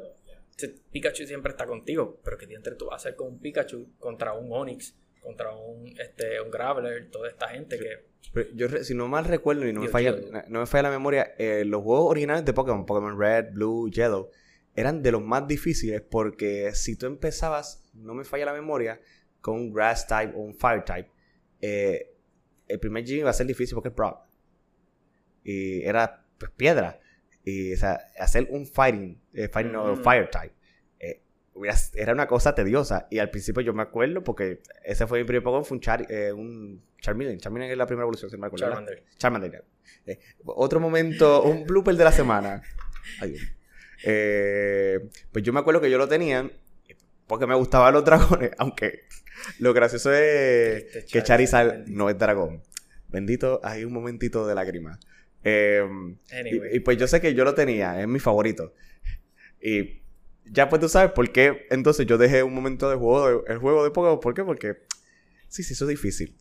Pikachu 0.90 1.25
siempre 1.25 1.52
está 1.52 1.67
contigo, 1.67 2.21
pero 2.25 2.37
¿qué 2.37 2.47
entre 2.52 2.75
tú 2.75 2.87
vas 2.87 2.95
a 2.95 2.97
hacer 2.97 3.17
con 3.17 3.28
un 3.28 3.38
Pikachu 3.38 3.95
contra 3.99 4.33
un 4.33 4.52
Onix, 4.52 4.95
contra 5.21 5.55
un, 5.55 5.87
este, 5.99 6.40
un 6.40 6.50
Graveler, 6.50 7.11
toda 7.11 7.28
esta 7.28 7.49
gente 7.49 7.78
que... 7.78 8.49
yo, 8.55 8.69
si 8.69 8.95
no 8.95 9.07
mal 9.09 9.25
recuerdo 9.25 9.69
y 9.69 9.73
no, 9.73 9.83
me, 9.83 9.88
falla, 9.88 10.17
no 10.49 10.61
me 10.61 10.67
falla 10.67 10.85
la 10.85 10.90
memoria, 10.90 11.35
eh, 11.38 11.64
los 11.64 11.83
juegos 11.83 12.11
originales 12.11 12.45
de 12.45 12.52
Pokémon, 12.52 12.87
Pokémon 12.87 13.19
Red, 13.19 13.52
Blue, 13.52 13.88
Yellow, 13.90 14.31
eran 14.75 15.02
de 15.02 15.12
los 15.12 15.23
más 15.23 15.47
difíciles 15.47 16.02
porque 16.02 16.73
si 16.75 16.97
tú 16.97 17.07
empezabas, 17.07 17.88
no 17.95 18.14
me 18.14 18.25
falla 18.25 18.47
la 18.47 18.52
memoria, 18.52 19.00
con 19.40 19.55
un 19.55 19.73
Grass 19.73 20.07
type 20.07 20.33
o 20.35 20.40
un 20.40 20.55
Fire 20.55 20.85
type, 20.85 21.11
eh, 21.61 22.14
el 22.67 22.78
primer 22.78 23.05
gym 23.05 23.21
iba 23.21 23.31
a 23.31 23.33
ser 23.33 23.47
difícil 23.47 23.75
porque 23.75 23.88
es 23.88 23.95
Brock. 23.95 24.27
Y 25.49 25.83
era 25.83 26.26
pues, 26.37 26.50
piedra. 26.50 27.00
Y, 27.43 27.73
o 27.73 27.76
sea, 27.78 27.99
hacer 28.19 28.49
un 28.50 28.67
fighting, 28.67 29.19
eh, 29.33 29.49
fighting 29.49 29.75
o 29.76 29.97
fire 29.97 30.28
type, 30.28 30.52
eh, 31.00 31.23
era 31.95 32.12
una 32.12 32.26
cosa 32.26 32.55
tediosa. 32.55 33.07
Y 33.11 33.19
al 33.19 33.31
principio 33.31 33.62
yo 33.62 33.73
me 33.73 33.83
acuerdo, 33.83 34.23
porque 34.23 34.61
ese 34.85 35.07
fue 35.07 35.21
mi 35.21 35.25
primer 35.25 35.43
Pokémon, 35.43 35.64
fue 35.64 35.76
un, 35.76 35.81
Char, 35.81 36.07
eh, 36.11 36.33
un 36.33 36.83
Charmeleon. 37.00 37.38
Charmeleon 37.38 37.73
es 37.73 37.78
la 37.78 37.87
primera 37.87 38.02
evolución, 38.02 38.31
si 38.31 38.37
me 38.37 38.49
acuerdo. 38.49 38.67
Charmander. 38.67 39.02
Charmander. 39.17 39.64
otro 40.45 40.81
momento, 40.81 41.43
un 41.45 41.64
blooper 41.67 41.97
de 41.97 42.05
la 42.05 42.12
semana. 42.12 42.62
pues 45.33 45.43
yo 45.43 45.55
me 45.55 45.61
acuerdo 45.61 45.81
que 45.81 45.90
yo 45.90 45.97
lo 45.97 46.09
tenía 46.09 46.50
porque 47.26 47.47
me 47.47 47.55
gustaban 47.55 47.95
los 47.95 48.05
dragones, 48.05 48.50
aunque 48.59 49.05
lo 49.61 49.73
gracioso 49.73 50.12
es 50.12 50.85
este 50.85 51.05
que 51.07 51.23
Charizard 51.23 51.87
no 51.87 52.11
es 52.11 52.19
dragón. 52.19 52.62
Bendito, 53.09 53.61
hay 53.62 53.85
un 53.85 53.93
momentito 53.95 54.47
de 54.47 54.55
lágrima. 55.49 56.19
Em, 56.31 56.73
y, 56.73 56.81
pues 56.81 56.99
yo 56.99 57.07
sé 57.07 57.21
que 57.21 57.35
yo 57.35 57.45
lo 57.45 57.55
tenía, 57.55 58.00
es 58.00 58.09
mi 58.09 58.19
favorito. 58.19 58.75
Y 59.61 60.02
ya 60.50 60.69
pues 60.69 60.81
tú 60.81 60.88
sabes 60.88 61.12
por 61.12 61.31
qué 61.31 61.67
entonces 61.71 62.07
yo 62.07 62.19
dejé 62.19 62.43
un 62.43 62.55
momento 62.55 62.88
de 62.88 62.97
juego, 62.97 63.45
el 63.47 63.59
juego 63.59 63.85
de 63.85 63.90
Pokémon. 63.90 64.21
¿Por 64.21 64.35
qué? 64.35 64.45
Porque 64.45 64.78
sí, 65.49 65.62
sí, 65.62 65.75
eso 65.75 65.85
es 65.85 65.90
difícil. 65.90 66.37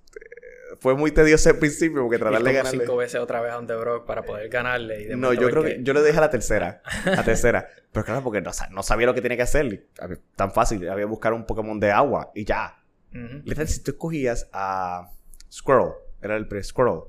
Fue 0.80 0.96
muy 0.96 1.12
tedioso 1.12 1.50
al 1.50 1.58
principio 1.58 2.04
porque 2.04 2.20
tratar 2.20 2.44
de 2.44 2.54
ganarle. 2.54 2.80
cinco 2.82 2.98
veces 2.98 3.20
otra 3.20 3.42
vez 3.42 3.52
a 3.52 3.60
Brock 3.60 4.06
para 4.06 4.24
poder 4.24 4.50
ganarle. 4.50 5.16
no, 5.16 5.34
yo 5.34 5.50
creo 5.50 5.64
que... 5.64 5.80
yo 5.82 5.94
le 5.94 6.02
dejé 6.02 6.18
a 6.18 6.22
la 6.22 6.30
tercera. 6.30 6.82
La 7.06 7.24
tercera. 7.26 7.68
Pero 7.92 8.06
claro, 8.06 8.24
porque 8.24 8.42
no, 8.42 8.52
no, 8.72 8.84
sabía 8.84 9.08
lo 9.08 9.14
que 9.16 9.22
tenía 9.22 9.38
que 9.38 9.44
hacer. 9.44 9.88
Tan 10.36 10.52
fácil. 10.52 10.88
Había 10.88 11.04
que 11.04 11.10
buscar 11.10 11.34
un 11.34 11.46
Pokémon 11.46 11.80
de 11.80 11.92
agua 11.92 12.32
y 12.36 12.46
ya. 12.46 12.78
Uh 13.14 13.42
si 13.66 13.82
tú 13.82 13.92
escogías 13.92 14.50
a 14.52 15.10
Squirrel, 15.52 15.94
era 16.22 16.36
el 16.36 16.48
pre-Squirrel, 16.48 17.02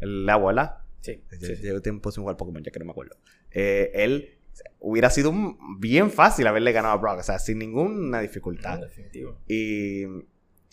el 0.00 0.28
agua, 0.28 0.52
¿verdad? 0.52 0.78
Sí. 1.00 1.22
Llevo 1.62 1.80
tiempo 1.80 2.10
sin 2.10 2.22
jugar 2.22 2.36
Pokémon, 2.36 2.62
ya 2.62 2.70
que 2.70 2.78
no 2.78 2.84
me 2.84 2.92
acuerdo. 2.92 3.16
Eh, 3.50 3.90
él 3.94 4.38
hubiera 4.78 5.10
sido 5.10 5.32
bien 5.78 6.10
fácil 6.10 6.46
haberle 6.46 6.72
ganado 6.72 6.94
a 6.94 6.96
Brock, 6.98 7.18
o 7.20 7.22
sea, 7.22 7.38
sin 7.38 7.58
ninguna 7.58 8.20
dificultad. 8.20 8.80
definitivo. 8.80 9.38
Y 9.46 10.06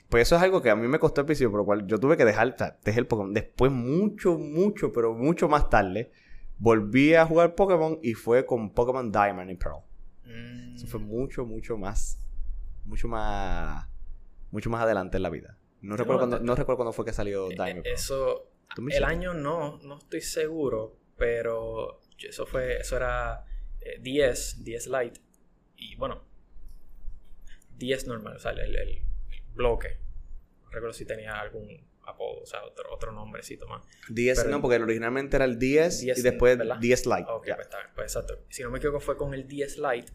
pues 0.10 0.24
eso 0.28 0.36
es 0.38 0.42
algo 0.42 0.62
que 0.62 0.70
a 0.70 0.76
mí 0.76 0.88
me 0.88 1.00
costó 1.00 1.22
al 1.22 1.26
principio, 1.26 1.52
por 1.52 1.60
lo 1.62 1.66
cual 1.66 1.86
yo 1.88 2.00
tuve 2.00 2.16
que 2.16 2.26
dejar, 2.26 2.54
o 2.54 2.58
sea, 2.58 2.78
dejé 2.84 3.00
el 3.00 3.08
Pokémon. 3.08 3.34
Después, 3.34 3.72
mucho, 3.72 4.38
mucho, 4.38 4.94
pero 4.94 5.13
mucho 5.13 5.50
más 5.50 5.70
tarde, 5.70 6.12
volví 6.58 7.13
a 7.13 7.26
jugar 7.26 7.56
Pokémon 7.56 8.00
y 8.02 8.13
fue 8.13 8.46
con 8.46 8.74
Pokémon 8.74 9.12
Diamond 9.12 9.52
y 9.52 9.56
Pearl. 9.56 9.82
Eso 10.76 10.88
fue 10.88 11.00
mm. 11.00 11.04
mucho, 11.04 11.46
mucho 11.46 11.78
más, 11.78 12.20
mucho 12.86 13.08
más, 13.08 13.88
mucho 14.52 14.70
más 14.70 14.82
adelante 14.82 15.18
en 15.18 15.24
la 15.24 15.30
vida. 15.30 15.58
No, 15.82 15.96
recuerdo, 15.96 16.20
cuando, 16.20 16.40
no 16.40 16.56
recuerdo 16.56 16.78
cuándo 16.78 16.94
fue 16.94 17.06
que 17.06 17.13
salió 17.13 17.52
eh, 17.52 17.56
Diamond. 17.56 17.86
Eso, 17.86 18.48
el 18.89 19.03
año 19.03 19.34
no, 19.34 19.80
no 19.80 19.97
estoy 19.97 20.21
seguro, 20.21 20.97
pero 21.17 22.01
eso 22.17 22.45
fue, 22.45 22.77
eso 22.77 22.97
era 22.97 23.45
10, 23.99 24.53
eh, 24.53 24.63
10 24.63 24.88
Lite. 24.88 25.21
Y 25.75 25.95
bueno, 25.95 26.23
10 27.77 28.08
normal, 28.08 28.36
o 28.36 28.39
sea, 28.39 28.51
el, 28.51 29.01
bloque. 29.53 29.99
No 30.63 30.71
recuerdo 30.71 30.93
si 30.93 31.06
tenía 31.06 31.39
algún 31.39 31.88
apodo, 32.03 32.41
o 32.41 32.45
sea, 32.45 32.63
otro, 32.63 32.93
otro 32.93 33.12
nombrecito 33.12 33.67
más. 33.67 33.84
10, 34.10 34.47
no, 34.47 34.62
porque 34.62 34.77
originalmente 34.77 35.36
era 35.36 35.45
el 35.45 35.58
10, 35.58 36.03
y 36.03 36.21
después 36.21 36.60
10 36.80 37.06
Lite. 37.06 37.25
Ok, 37.30 37.45
pues 37.45 37.60
está 37.60 37.77
bien, 37.77 37.89
pues 37.95 38.15
exacto. 38.15 38.45
Si 38.49 38.63
no 38.63 38.69
me 38.69 38.77
equivoco 38.77 38.99
fue 38.99 39.17
con 39.17 39.34
el 39.34 39.47
10 39.47 39.77
Lite 39.80 40.12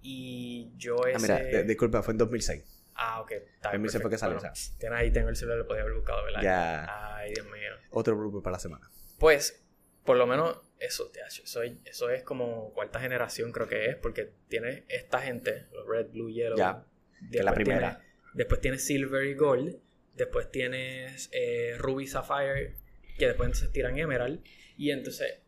y 0.00 0.72
yo 0.76 0.96
ese... 1.06 1.32
Ah, 1.32 1.40
mira, 1.44 1.62
disculpa, 1.64 2.02
fue 2.02 2.12
en 2.12 2.18
2006. 2.18 2.76
Ah, 2.96 3.20
ok. 3.20 3.32
Está 3.32 3.72
en 3.72 3.88
fue 3.88 4.10
que 4.10 4.18
salió. 4.18 4.38
Bueno, 4.38 4.96
ahí 4.96 5.10
tengo 5.10 5.28
el 5.28 5.36
celular, 5.36 5.58
lo 5.58 5.66
podía 5.66 5.82
haber 5.82 5.94
buscado, 5.94 6.24
¿verdad? 6.24 6.42
Ya. 6.42 7.16
Ay, 7.16 7.32
Dios 7.34 7.46
mío. 7.46 7.55
Otro 7.98 8.14
grupo 8.18 8.42
para 8.42 8.56
la 8.56 8.58
semana. 8.58 8.90
Pues, 9.18 9.64
por 10.04 10.18
lo 10.18 10.26
menos 10.26 10.60
eso, 10.78 11.10
eso, 11.26 11.62
eso 11.62 12.10
es 12.10 12.22
como 12.24 12.74
cuarta 12.74 13.00
generación 13.00 13.52
creo 13.52 13.66
que 13.68 13.86
es, 13.86 13.96
porque 13.96 14.32
tiene 14.48 14.84
esta 14.88 15.20
gente, 15.22 15.64
los 15.72 15.88
Red, 15.88 16.10
Blue, 16.10 16.30
Yellow. 16.30 16.58
Ya, 16.58 16.84
que 17.32 17.42
la 17.42 17.54
primera. 17.54 18.04
después 18.34 18.60
tienes 18.60 18.84
Silver 18.84 19.24
y 19.26 19.34
Gold, 19.34 19.78
después 20.14 20.50
tienes 20.50 21.30
eh, 21.32 21.76
Ruby, 21.78 22.06
Sapphire, 22.06 22.76
que 23.16 23.28
después 23.28 23.46
entonces 23.46 23.72
tiran 23.72 23.98
Emerald, 23.98 24.44
y 24.76 24.90
entonces 24.90 25.40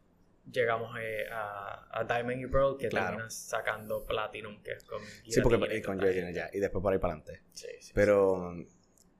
llegamos 0.51 0.97
eh, 0.99 1.27
a, 1.31 2.03
Diamond 2.09 2.41
y 2.41 2.47
Pearl 2.47 2.79
que 2.79 2.89
terminas 2.89 3.35
sacando 3.35 4.07
Platinum, 4.07 4.63
que 4.63 4.73
es 4.73 4.85
con 4.85 5.03
Sí, 5.27 5.43
porque 5.43 5.83
con 5.83 6.01
ya, 6.01 6.49
y 6.51 6.61
después 6.61 6.83
por 6.83 6.95
ahí 6.95 6.99
para 6.99 7.13
adelante. 7.13 7.43
Sí, 7.53 7.69
sí. 7.79 7.93
Pero, 7.95 8.57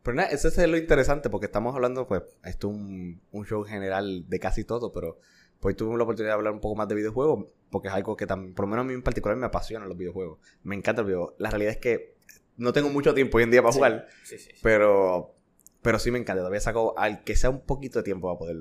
pero 0.09 0.17
nada, 0.17 0.31
eso 0.31 0.49
es 0.49 0.57
lo 0.57 0.79
interesante, 0.79 1.29
porque 1.29 1.45
estamos 1.45 1.75
hablando, 1.75 2.07
pues, 2.07 2.23
esto 2.43 2.71
es 2.71 2.75
un, 2.75 3.21
un 3.31 3.45
show 3.45 3.63
general 3.63 4.27
de 4.27 4.41
casi 4.41 4.65
todo, 4.65 4.91
pero 4.91 5.21
pues 5.61 5.77
tuve 5.77 5.95
la 5.99 6.05
oportunidad 6.05 6.31
de 6.31 6.39
hablar 6.39 6.55
un 6.55 6.61
poco 6.61 6.77
más 6.77 6.89
de 6.89 6.95
videojuegos, 6.95 7.45
porque 7.69 7.89
es 7.89 7.95
algo 7.95 8.17
que 8.17 8.27
también, 8.27 8.55
por 8.55 8.65
lo 8.65 8.71
menos 8.71 8.87
a 8.87 8.89
mí 8.89 8.95
en 8.95 9.03
particular 9.03 9.37
me 9.37 9.45
apasiona 9.45 9.85
los 9.85 9.99
videojuegos. 9.99 10.39
Me 10.63 10.75
encanta 10.77 11.03
el 11.03 11.09
videojuego. 11.09 11.37
La 11.37 11.51
realidad 11.51 11.73
es 11.73 11.77
que 11.77 12.15
no 12.57 12.73
tengo 12.73 12.89
mucho 12.89 13.13
tiempo 13.13 13.37
hoy 13.37 13.45
en 13.45 13.51
día 13.51 13.61
para 13.61 13.75
jugar, 13.75 14.09
sí, 14.25 14.39
sí, 14.39 14.51
pero, 14.63 15.35
pero 15.83 15.99
sí 15.99 16.11
me 16.11 16.19
encanta. 16.19 16.41
Todavía 16.41 16.61
saco 16.61 16.99
al 16.99 17.23
que 17.23 17.37
sea 17.37 17.51
un 17.51 17.61
poquito 17.61 17.99
de 17.99 18.05
tiempo 18.05 18.29
para 18.29 18.39
poder 18.39 18.57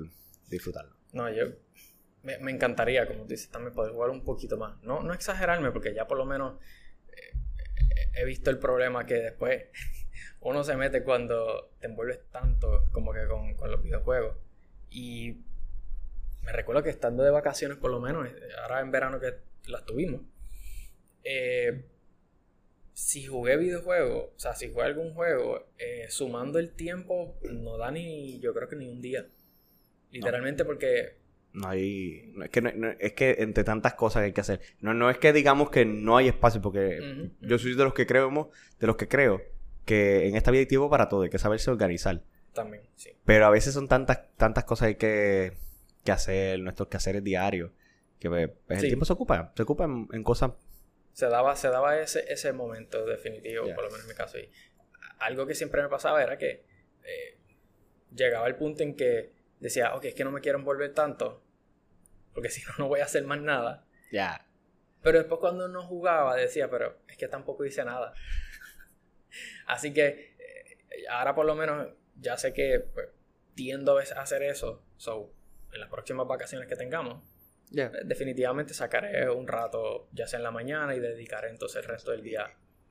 disfrutarlo. 0.50 0.96
No, 1.14 1.30
yo 1.30 1.44
me, 2.24 2.50
encantaría, 2.50 3.06
como 3.06 3.22
tú 3.22 3.28
dices, 3.28 3.48
también 3.48 3.72
poder 3.72 3.94
jugar 3.94 4.10
un 4.10 4.22
poquito 4.22 4.58
más. 4.58 4.76
No, 4.82 5.02
no 5.02 5.14
exagerarme, 5.14 5.70
porque 5.70 5.94
ya 5.94 6.06
por 6.06 6.18
lo 6.18 6.26
menos 6.26 6.58
eh, 7.08 8.10
he 8.16 8.26
visto 8.26 8.50
el 8.50 8.58
problema 8.58 9.06
que 9.06 9.14
después 9.14 9.62
uno 10.40 10.64
se 10.64 10.76
mete 10.76 11.02
cuando 11.02 11.70
te 11.80 11.86
envuelves 11.86 12.20
tanto 12.30 12.84
como 12.92 13.12
que 13.12 13.26
con, 13.26 13.54
con 13.54 13.70
los 13.70 13.82
videojuegos. 13.82 14.36
Y 14.90 15.38
me 16.44 16.52
recuerdo 16.52 16.82
que 16.82 16.90
estando 16.90 17.22
de 17.22 17.30
vacaciones, 17.30 17.78
por 17.78 17.90
lo 17.90 18.00
menos, 18.00 18.26
eh, 18.26 18.34
ahora 18.62 18.80
en 18.80 18.90
verano 18.90 19.20
que 19.20 19.34
las 19.66 19.84
tuvimos, 19.84 20.22
eh, 21.24 21.84
si 22.94 23.26
jugué 23.26 23.56
videojuegos, 23.56 24.30
o 24.36 24.38
sea, 24.38 24.54
si 24.54 24.70
jugué 24.70 24.84
algún 24.84 25.14
juego, 25.14 25.66
sumando 26.08 26.58
el 26.58 26.72
tiempo, 26.72 27.36
no 27.42 27.76
da 27.76 27.90
ni, 27.90 28.40
yo 28.40 28.54
creo 28.54 28.68
que 28.68 28.76
ni 28.76 28.88
un 28.88 29.00
día. 29.00 29.26
Literalmente 30.10 30.64
porque 30.64 31.18
no 31.52 31.68
hay. 31.68 32.32
es, 32.42 32.50
que 32.50 32.96
es 32.98 33.12
que 33.12 33.36
entre 33.38 33.64
tantas 33.64 33.94
cosas 33.94 34.20
que 34.20 34.26
hay 34.26 34.32
que 34.32 34.40
hacer. 34.40 34.60
No, 34.80 34.94
no 34.94 35.10
es 35.10 35.18
que 35.18 35.32
digamos 35.32 35.70
que 35.70 35.84
no 35.84 36.16
hay 36.16 36.28
espacio, 36.28 36.60
porque 36.60 37.30
yo 37.40 37.58
soy 37.58 37.74
de 37.74 37.84
los 37.84 37.94
que 37.94 38.06
creo, 38.06 38.50
de 38.78 38.86
los 38.86 38.96
que 38.96 39.08
creo 39.08 39.42
que 39.88 40.28
en 40.28 40.36
esta 40.36 40.50
vida 40.50 40.60
hay 40.60 40.66
tiempo 40.66 40.90
para 40.90 41.08
todo, 41.08 41.22
hay 41.22 41.30
que 41.30 41.38
saberse 41.38 41.70
organizar. 41.70 42.20
También, 42.52 42.82
sí. 42.94 43.16
Pero 43.24 43.46
a 43.46 43.50
veces 43.50 43.72
son 43.72 43.88
tantas, 43.88 44.20
tantas 44.36 44.64
cosas 44.64 44.84
que 44.84 44.88
hay 44.88 44.94
que, 44.96 45.56
que 46.04 46.12
hacer, 46.12 46.60
nuestros 46.60 46.88
quehaceres 46.88 47.24
diarios, 47.24 47.70
que 48.20 48.28
pues, 48.28 48.50
el 48.68 48.80
tiempo 48.82 49.06
se 49.06 49.14
ocupa, 49.14 49.50
se 49.56 49.62
ocupa 49.62 49.84
en, 49.84 50.22
cosas. 50.22 50.52
Se 51.14 51.26
daba, 51.26 51.56
se 51.56 51.68
daba 51.68 51.98
ese, 51.98 52.30
ese 52.30 52.52
momento 52.52 53.06
definitivo, 53.06 53.64
por 53.74 53.84
lo 53.84 53.90
menos 53.90 54.02
en 54.02 54.08
mi 54.08 54.14
caso. 54.14 54.38
Y 54.38 54.50
algo 55.20 55.46
que 55.46 55.54
siempre 55.54 55.82
me 55.82 55.88
pasaba 55.88 56.22
era 56.22 56.36
que 56.36 56.64
eh, 57.04 57.38
llegaba 58.14 58.46
el 58.46 58.56
punto 58.56 58.82
en 58.82 58.94
que 58.94 59.32
decía, 59.58 59.94
ok, 59.94 60.04
es 60.04 60.14
que 60.14 60.24
no 60.24 60.32
me 60.32 60.42
quiero 60.42 60.58
envolver 60.58 60.92
tanto, 60.92 61.42
porque 62.34 62.50
si 62.50 62.62
no, 62.66 62.72
no 62.76 62.88
voy 62.88 63.00
a 63.00 63.04
hacer 63.04 63.24
más 63.24 63.40
nada. 63.40 63.86
Ya. 64.12 64.44
Pero 65.02 65.18
después 65.18 65.40
cuando 65.40 65.66
no 65.66 65.82
jugaba 65.82 66.36
decía, 66.36 66.68
pero 66.68 66.98
es 67.08 67.16
que 67.16 67.26
tampoco 67.26 67.64
hice 67.64 67.84
nada. 67.86 68.12
Así 69.66 69.92
que 69.92 70.36
eh, 70.38 71.06
ahora 71.10 71.34
por 71.34 71.46
lo 71.46 71.54
menos 71.54 71.88
ya 72.20 72.36
sé 72.36 72.52
que 72.52 72.80
pues, 72.92 73.08
tiendo 73.54 73.98
a 73.98 74.02
hacer 74.02 74.42
eso. 74.42 74.82
So, 74.96 75.32
en 75.72 75.80
las 75.80 75.90
próximas 75.90 76.26
vacaciones 76.26 76.68
que 76.68 76.76
tengamos, 76.76 77.22
eh, 77.76 77.90
definitivamente 78.04 78.74
sacaré 78.74 79.28
un 79.30 79.46
rato, 79.46 80.08
ya 80.12 80.26
sea 80.26 80.38
en 80.38 80.44
la 80.44 80.50
mañana, 80.50 80.94
y 80.94 81.00
dedicaré 81.00 81.50
entonces 81.50 81.82
el 81.82 81.88
resto 81.88 82.10
del 82.12 82.22
día. 82.22 82.46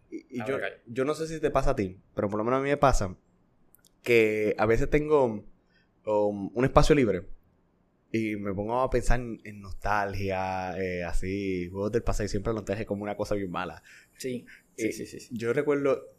Y, 0.09 0.37
yo, 0.45 0.57
yo 0.85 1.03
no 1.03 1.13
sé 1.15 1.27
si 1.27 1.39
te 1.39 1.51
pasa 1.51 1.71
a 1.71 1.75
ti, 1.75 1.99
pero 2.15 2.29
por 2.29 2.37
lo 2.37 2.43
menos 2.45 2.59
a 2.59 2.63
mí 2.63 2.69
me 2.69 2.77
pasa 2.77 3.15
que 4.03 4.55
a 4.57 4.65
veces 4.65 4.89
tengo 4.89 5.43
um, 6.05 6.51
un 6.53 6.65
espacio 6.65 6.95
libre 6.95 7.23
y 8.11 8.37
me 8.37 8.53
pongo 8.53 8.79
a 8.79 8.89
pensar 8.89 9.19
en, 9.19 9.61
nostalgia, 9.61 10.77
eh, 10.79 11.03
así, 11.03 11.69
juegos 11.69 11.91
del 11.91 12.03
pasado 12.03 12.25
y 12.25 12.29
siempre 12.29 12.53
lo 12.53 12.63
traje 12.63 12.85
como 12.85 13.03
una 13.03 13.17
cosa 13.17 13.35
bien 13.35 13.51
mala. 13.51 13.83
Sí, 14.17 14.45
sí, 14.77 14.93
sí, 14.93 15.05
sí, 15.05 15.27
Yo 15.31 15.51
recuerdo 15.51 16.16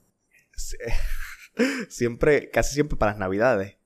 siempre, 1.88 2.50
casi 2.50 2.74
siempre 2.74 2.96
para 2.98 3.12
las 3.12 3.18
navidades, 3.18 3.76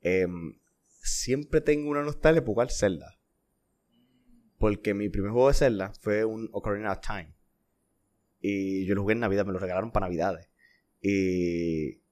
em, 0.00 0.58
siempre 1.00 1.60
tengo 1.60 1.90
una 1.90 2.02
nostalgia 2.02 2.44
por 2.44 2.54
jugar 2.54 2.70
Zelda. 2.70 3.18
Porque 4.58 4.94
mi 4.94 5.08
primer 5.08 5.30
juego 5.30 5.48
de 5.48 5.54
Zelda 5.54 5.92
fue 6.00 6.24
un 6.24 6.48
Ocarina 6.52 6.92
of 6.92 7.00
Time. 7.00 7.34
Y 8.40 8.86
yo 8.86 8.94
lo 8.94 9.02
jugué 9.02 9.12
en 9.12 9.20
Navidad, 9.20 9.46
me 9.46 9.52
lo 9.52 9.58
regalaron 9.58 9.92
para 9.92 10.06
Navidades. 10.06 10.48
Y 11.00 12.02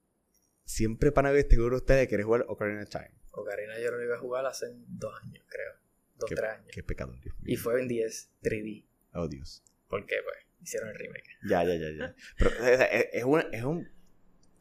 siempre 0.63 1.11
para 1.11 1.29
Navidad 1.29 1.47
te 1.49 1.57
juro 1.57 1.77
ustedes 1.77 2.07
que 2.07 2.23
jugar 2.23 2.45
Ocarina 2.47 2.83
of 2.83 2.89
Time. 2.89 3.11
Ocarina 3.31 3.79
yo 3.79 3.91
lo 3.91 4.03
iba 4.03 4.15
a 4.15 4.19
jugar 4.19 4.45
hace 4.45 4.67
dos 4.87 5.13
años, 5.23 5.43
creo. 5.47 5.73
Dos, 6.15 6.29
tres 6.29 6.49
años. 6.49 6.69
Qué 6.71 6.81
pecado, 6.81 7.13
Dios 7.21 7.35
Y 7.45 7.57
fue 7.57 7.79
en 7.79 7.87
10 7.87 8.31
3D. 8.41 8.85
Oh, 9.13 9.27
Dios. 9.27 9.63
Porque, 9.87 10.15
pues, 10.23 10.37
hicieron 10.61 10.89
el 10.89 10.95
remake. 10.95 11.29
Ya, 11.47 11.63
ya, 11.63 11.75
ya, 11.75 11.91
ya. 11.91 12.15
Pero 12.37 12.49
es, 12.49 13.07
es, 13.13 13.23
un, 13.23 13.43
es, 13.51 13.63
un, 13.63 13.87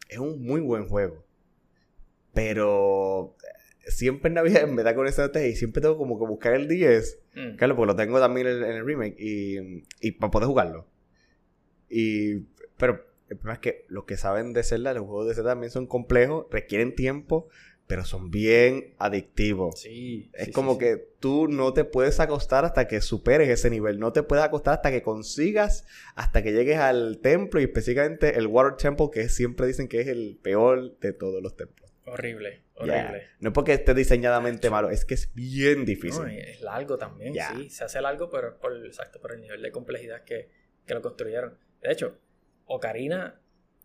es 0.08 0.18
un 0.18 0.42
muy 0.42 0.60
buen 0.60 0.88
juego. 0.88 1.24
Pero 2.32 3.36
siempre 3.86 4.28
en 4.28 4.34
Navidad 4.34 4.66
me 4.68 4.82
da 4.82 4.94
con 4.94 5.06
esa 5.06 5.30
y 5.46 5.56
siempre 5.56 5.80
tengo 5.80 5.96
como 5.96 6.18
que 6.18 6.26
buscar 6.26 6.54
el 6.54 6.68
10. 6.68 7.18
Mm. 7.34 7.56
Claro, 7.56 7.76
porque 7.76 7.92
lo 7.92 7.96
tengo 7.96 8.20
también 8.20 8.46
en, 8.46 8.62
el 8.62 8.84
remake 8.84 9.16
y, 9.18 9.84
y 10.00 10.12
para 10.12 10.30
poder 10.30 10.48
jugarlo. 10.48 10.86
Y, 11.88 12.40
pero 12.76 13.04
el 13.28 13.36
problema 13.36 13.54
es 13.54 13.60
que 13.60 13.84
los 13.88 14.04
que 14.04 14.16
saben 14.16 14.52
de 14.52 14.62
Zelda, 14.62 14.94
los 14.94 15.04
juegos 15.04 15.28
de 15.28 15.34
Zelda 15.34 15.52
también 15.52 15.70
son 15.70 15.86
complejos, 15.86 16.46
requieren 16.50 16.94
tiempo, 16.94 17.48
pero 17.86 18.04
son 18.04 18.30
bien 18.30 18.94
adictivos. 18.98 19.80
Sí. 19.80 20.30
Es 20.34 20.50
como 20.52 20.76
que 20.76 20.96
tú 21.20 21.46
no 21.48 21.72
te 21.72 21.84
puedes 21.84 22.18
acostar 22.18 22.64
hasta 22.64 22.88
que 22.88 23.00
superes 23.00 23.48
ese 23.48 23.70
nivel. 23.70 23.98
No 24.00 24.12
te 24.12 24.22
puedes 24.22 24.44
acostar 24.44 24.74
hasta 24.74 24.90
que 24.90 25.02
consigas, 25.02 25.86
hasta 26.14 26.42
que 26.42 26.52
llegues 26.52 26.78
al 26.78 27.18
templo 27.18 27.60
y 27.60 27.64
específicamente 27.64 28.38
el 28.38 28.48
Water 28.48 28.76
Temple, 28.76 29.08
que 29.12 29.28
siempre 29.28 29.66
dicen 29.66 29.88
que 29.88 30.00
es 30.00 30.08
el 30.08 30.38
peor 30.42 30.98
de 30.98 31.12
todos 31.12 31.42
los 31.42 31.56
templos. 31.56 31.92
Horrible, 32.06 32.62
horrible. 32.74 33.28
No 33.40 33.48
es 33.48 33.54
porque 33.54 33.72
esté 33.72 33.92
diseñadamente 33.92 34.70
malo, 34.70 34.90
es 34.90 35.04
que 35.04 35.14
es 35.14 35.34
bien 35.34 35.84
difícil. 35.84 36.22
No, 36.22 36.28
es 36.28 36.60
largo 36.60 36.98
también, 36.98 37.34
sí. 37.34 37.70
Se 37.70 37.84
hace 37.84 38.00
largo, 38.00 38.30
pero 38.30 38.58
por, 38.58 38.84
exacto, 38.86 39.20
por 39.20 39.32
el 39.32 39.40
nivel 39.40 39.60
de 39.62 39.72
complejidad 39.72 40.22
que, 40.22 40.48
que 40.86 40.94
lo 40.94 41.02
construyeron. 41.02 41.58
De 41.82 41.92
hecho, 41.92 42.18
Ocarina, 42.64 43.40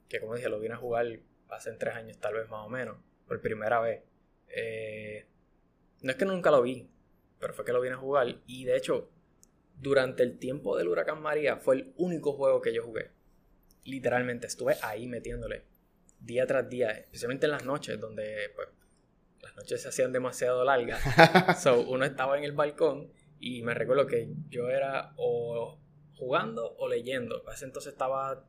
que 0.08 0.20
como 0.20 0.36
dije, 0.36 0.50
lo 0.50 0.60
vine 0.60 0.76
a 0.76 0.78
jugar 0.78 1.08
hace 1.50 1.72
tres 1.74 1.96
años 1.96 2.20
tal 2.20 2.36
vez 2.36 2.48
más 2.50 2.66
o 2.66 2.70
menos, 2.70 2.98
por 3.32 3.39
primera 3.39 3.80
vez. 3.80 4.04
Eh, 4.50 5.26
no 6.02 6.12
es 6.12 6.17
que 6.17 6.26
nunca 6.26 6.52
lo 6.52 6.62
vi, 6.62 6.89
pero 7.39 7.54
fue 7.54 7.63
que 7.63 7.72
lo 7.72 7.80
vine 7.80 7.96
a 7.96 7.98
jugar. 7.98 8.41
Y 8.46 8.65
de 8.65 8.76
hecho, 8.76 9.10
durante 9.80 10.22
el 10.24 10.38
tiempo 10.38 10.78
del 10.78 10.89
huracán 10.89 11.22
María 11.22 11.56
fue 11.56 11.76
el 11.76 11.94
único 11.96 12.34
juego 12.34 12.60
que 12.60 12.74
yo 12.74 12.84
jugué. 12.84 13.12
Literalmente 13.86 14.48
estuve 14.48 14.76
ahí 14.82 15.08
metiéndole 15.08 15.63
día 16.20 16.46
tras 16.46 16.70
día, 16.70 16.91
especialmente 16.91 17.46
en 17.46 17.54
las 17.54 17.63
noches, 17.63 17.98
donde 18.02 18.52
pues, 18.54 18.67
las 19.41 19.56
noches 19.56 19.82
se 19.82 19.88
hacían 19.88 20.12
demasiado 20.12 20.65
largas. 20.65 21.02
so, 21.63 21.80
uno 21.88 22.04
estaba 22.04 22.38
en 22.38 22.44
el 22.44 22.52
balcón 22.52 23.13
y 23.39 23.62
me 23.62 23.74
recuerdo 23.74 24.08
que 24.08 24.28
yo 24.50 24.70
era 24.70 25.13
o 25.15 25.80
jugando 26.17 26.76
o 26.80 26.89
leyendo. 26.89 27.48
A 27.48 27.54
ese 27.54 27.63
entonces 27.63 27.94
estaba, 27.94 28.46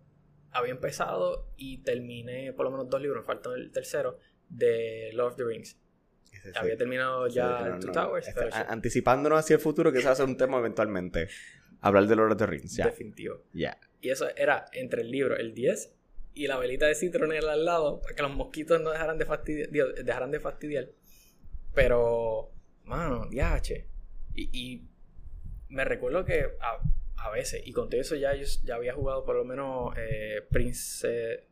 había 0.50 0.72
empezado 0.72 1.52
y 1.56 1.84
terminé 1.84 2.52
por 2.52 2.64
lo 2.64 2.72
menos 2.72 2.90
dos 2.90 3.00
libros, 3.00 3.22
me 3.22 3.26
falta 3.26 3.54
el 3.54 3.70
tercero, 3.70 4.18
de 4.52 5.10
Lord 5.14 5.32
of 5.32 5.36
the 5.36 5.44
Rings. 5.44 5.78
Había 6.54 6.76
terminado 6.76 7.28
ya 7.28 7.78
Two 7.80 7.92
Towers. 7.92 8.28
Anticipándonos 8.68 9.38
hacia 9.38 9.54
el 9.54 9.60
futuro, 9.60 9.92
que 9.92 10.00
se 10.00 10.06
va 10.06 10.12
a 10.12 10.16
ser 10.16 10.26
un 10.26 10.36
tema 10.36 10.58
eventualmente. 10.58 11.28
Hablar 11.80 12.06
de 12.06 12.16
Lord 12.16 12.32
of 12.32 12.38
the 12.38 12.46
Rings, 12.46 12.76
ya. 12.76 12.86
Definitivo. 12.86 13.44
Ya. 13.52 13.78
Y 14.00 14.10
eso 14.10 14.28
era 14.36 14.66
entre 14.72 15.02
el 15.02 15.10
libro, 15.10 15.36
el 15.36 15.54
10 15.54 15.94
y 16.34 16.46
la 16.46 16.58
velita 16.58 16.86
de 16.86 16.94
citronel 16.94 17.48
al 17.48 17.64
lado 17.64 18.00
para 18.00 18.14
que 18.14 18.22
los 18.22 18.34
mosquitos 18.34 18.80
no 18.80 18.90
dejaran 18.90 19.18
de 19.18 19.26
fastidiar, 19.26 19.94
dejaran 19.94 20.30
de 20.30 20.40
fastidiar. 20.40 20.88
Pero, 21.74 22.52
mano, 22.84 23.26
diache. 23.28 23.88
Y, 24.34 24.48
y 24.52 24.88
me 25.68 25.84
recuerdo 25.84 26.24
que 26.24 26.46
a, 27.16 27.30
veces, 27.30 27.62
y 27.64 27.72
con 27.72 27.88
todo 27.88 28.00
eso 28.00 28.14
ya, 28.16 28.34
yo 28.34 28.46
ya 28.64 28.76
había 28.76 28.94
jugado 28.94 29.24
por 29.24 29.36
lo 29.36 29.44
menos 29.44 29.94
eh, 29.96 30.42
Prince, 30.50 31.46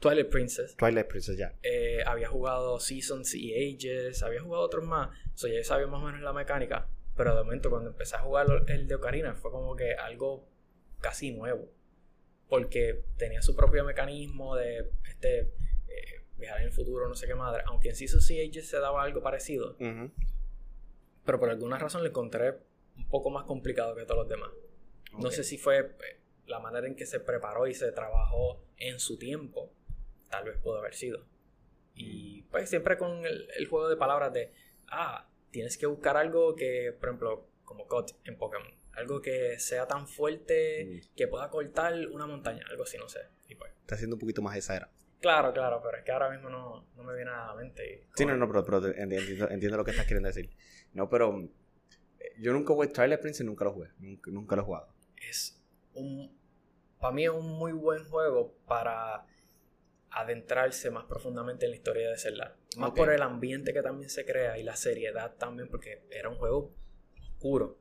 Twilight 0.00 0.28
Princess. 0.28 0.76
Twilight 0.76 1.06
Princess, 1.06 1.36
ya. 1.36 1.54
Eh, 1.62 2.02
había 2.06 2.28
jugado 2.28 2.78
Seasons 2.78 3.34
y 3.34 3.54
Ages, 3.54 4.22
había 4.22 4.40
jugado 4.40 4.64
otros 4.64 4.84
más. 4.84 5.08
O 5.34 5.38
sea, 5.38 5.52
ya 5.52 5.64
sabía 5.64 5.86
más 5.86 6.02
o 6.02 6.06
menos 6.06 6.20
la 6.20 6.32
mecánica. 6.32 6.88
Pero 7.16 7.34
de 7.34 7.42
momento, 7.42 7.70
cuando 7.70 7.90
empecé 7.90 8.16
a 8.16 8.20
jugar 8.20 8.46
el 8.68 8.86
de 8.86 8.94
Ocarina, 8.94 9.34
fue 9.34 9.50
como 9.50 9.74
que 9.74 9.94
algo 9.94 10.46
casi 11.00 11.32
nuevo 11.32 11.70
porque 12.48 13.02
tenía 13.16 13.42
su 13.42 13.56
propio 13.56 13.84
mecanismo 13.84 14.56
de 14.56 14.90
este 15.08 15.40
eh, 15.40 16.22
viajar 16.38 16.60
en 16.60 16.66
el 16.66 16.72
futuro, 16.72 17.08
no 17.08 17.14
sé 17.14 17.26
qué 17.26 17.34
madre. 17.34 17.62
Aunque 17.66 17.90
en 17.90 17.96
Season 17.96 18.20
Age 18.20 18.62
se 18.62 18.78
daba 18.78 19.02
algo 19.02 19.22
parecido, 19.22 19.76
pero 21.24 21.40
por 21.40 21.50
alguna 21.50 21.78
razón 21.78 22.02
le 22.02 22.10
encontré 22.10 22.54
un 22.96 23.08
poco 23.08 23.30
más 23.30 23.44
complicado 23.44 23.94
que 23.94 24.04
todos 24.04 24.20
los 24.20 24.28
demás. 24.28 24.50
No 25.18 25.30
sé 25.30 25.44
si 25.44 25.58
fue 25.58 25.78
eh, 25.78 26.20
la 26.46 26.60
manera 26.60 26.86
en 26.86 26.94
que 26.94 27.06
se 27.06 27.20
preparó 27.20 27.66
y 27.66 27.74
se 27.74 27.90
trabajó 27.92 28.62
en 28.76 29.00
su 29.00 29.18
tiempo, 29.18 29.70
tal 30.36 30.44
vez 30.44 30.58
pudo 30.58 30.78
haber 30.78 30.94
sido. 30.94 31.26
Y 31.94 32.42
pues 32.50 32.68
siempre 32.68 32.96
con 32.96 33.24
el, 33.24 33.48
el 33.56 33.66
juego 33.66 33.88
de 33.88 33.96
palabras 33.96 34.32
de, 34.32 34.52
ah, 34.88 35.28
tienes 35.50 35.78
que 35.78 35.86
buscar 35.86 36.16
algo 36.16 36.54
que, 36.54 36.94
por 36.98 37.08
ejemplo, 37.08 37.48
como 37.64 37.86
Cut 37.86 38.12
en 38.24 38.36
Pokémon 38.36 38.76
algo 38.96 39.20
que 39.20 39.58
sea 39.58 39.86
tan 39.86 40.08
fuerte 40.08 40.86
mm. 40.86 41.14
que 41.14 41.28
pueda 41.28 41.48
cortar 41.50 41.94
una 42.08 42.26
montaña, 42.26 42.64
algo 42.70 42.84
así, 42.84 42.96
no 42.98 43.08
sé. 43.08 43.20
pues, 43.56 43.72
Está 43.82 43.94
haciendo 43.94 44.16
un 44.16 44.20
poquito 44.20 44.42
más 44.42 44.56
esa 44.56 44.76
era. 44.76 44.90
Claro, 45.20 45.52
claro, 45.52 45.80
pero 45.82 45.98
es 45.98 46.04
que 46.04 46.12
ahora 46.12 46.30
mismo 46.30 46.50
no, 46.50 46.86
no 46.94 47.02
me 47.02 47.14
viene 47.14 47.30
a 47.30 47.46
la 47.46 47.54
mente. 47.54 48.06
Sí, 48.14 48.24
no, 48.24 48.36
no, 48.36 48.48
pero, 48.48 48.86
entiendo, 48.86 49.76
lo 49.76 49.84
que 49.84 49.90
estás 49.90 50.06
queriendo 50.06 50.28
decir. 50.28 50.50
No, 50.92 51.08
pero 51.08 51.40
eh, 52.20 52.34
yo 52.38 52.52
nunca 52.52 52.74
jugué 52.74 52.88
Twilight 52.88 53.20
Princess, 53.20 53.46
nunca 53.46 53.64
lo 53.64 53.72
jugué, 53.72 53.90
nunca, 53.98 54.30
nunca 54.30 54.56
lo 54.56 54.62
he 54.62 54.64
jugado. 54.64 54.88
Es 55.28 55.60
un, 55.94 56.34
para 57.00 57.12
mí 57.12 57.24
es 57.24 57.30
un 57.30 57.46
muy 57.58 57.72
buen 57.72 58.04
juego 58.04 58.54
para 58.66 59.26
adentrarse 60.16 60.90
más 60.90 61.04
profundamente 61.04 61.66
en 61.66 61.70
la 61.70 61.76
historia 61.76 62.10
de 62.10 62.18
Zelda. 62.18 62.56
Más 62.76 62.92
por 62.92 63.12
el 63.12 63.22
ambiente 63.22 63.72
que 63.72 63.82
también 63.82 64.10
se 64.10 64.24
crea 64.24 64.58
y 64.58 64.62
la 64.62 64.76
seriedad 64.76 65.36
también, 65.36 65.68
porque 65.68 66.02
era 66.10 66.28
un 66.28 66.36
juego 66.36 66.74
oscuro 67.20 67.78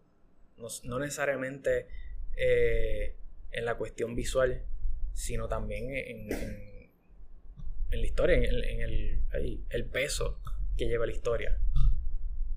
no, 0.57 0.99
necesariamente 0.99 1.87
eh, 2.35 3.15
en 3.51 3.65
la 3.65 3.77
cuestión 3.77 4.15
visual, 4.15 4.65
sino 5.13 5.47
también 5.47 5.89
en, 5.89 6.31
en, 6.31 8.01
la 8.01 8.05
historia, 8.05 8.35
en, 8.35 8.81
el, 8.81 9.65
el, 9.69 9.85
peso 9.85 10.41
que 10.77 10.85
lleva 10.85 11.05
la 11.05 11.13
historia. 11.13 11.59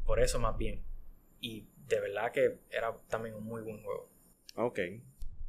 Por 0.05 0.21
eso 0.21 0.39
más 0.39 0.57
bien. 0.57 0.85
Y 1.41 1.69
de 1.87 2.01
verdad 2.01 2.33
que 2.33 2.59
era 2.71 2.97
también 3.09 3.35
un 3.35 3.45
muy 3.45 3.63
buen 3.63 3.83
juego. 3.83 4.11
Ok. 4.57 4.81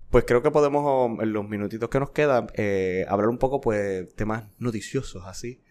Pues 0.10 0.24
creo 0.26 0.42
que 0.42 0.50
podemos, 0.50 1.20
en 1.22 1.34
los 1.34 1.48
minutitos 1.48 1.88
que 1.90 2.00
nos 2.00 2.10
quedan, 2.10 2.48
eh, 2.56 3.06
hablar 3.08 3.30
un 3.30 3.38
poco, 3.38 3.62
pues, 3.62 4.12
temas 4.16 4.46
noticiosos, 4.58 5.24
así. 5.28 5.62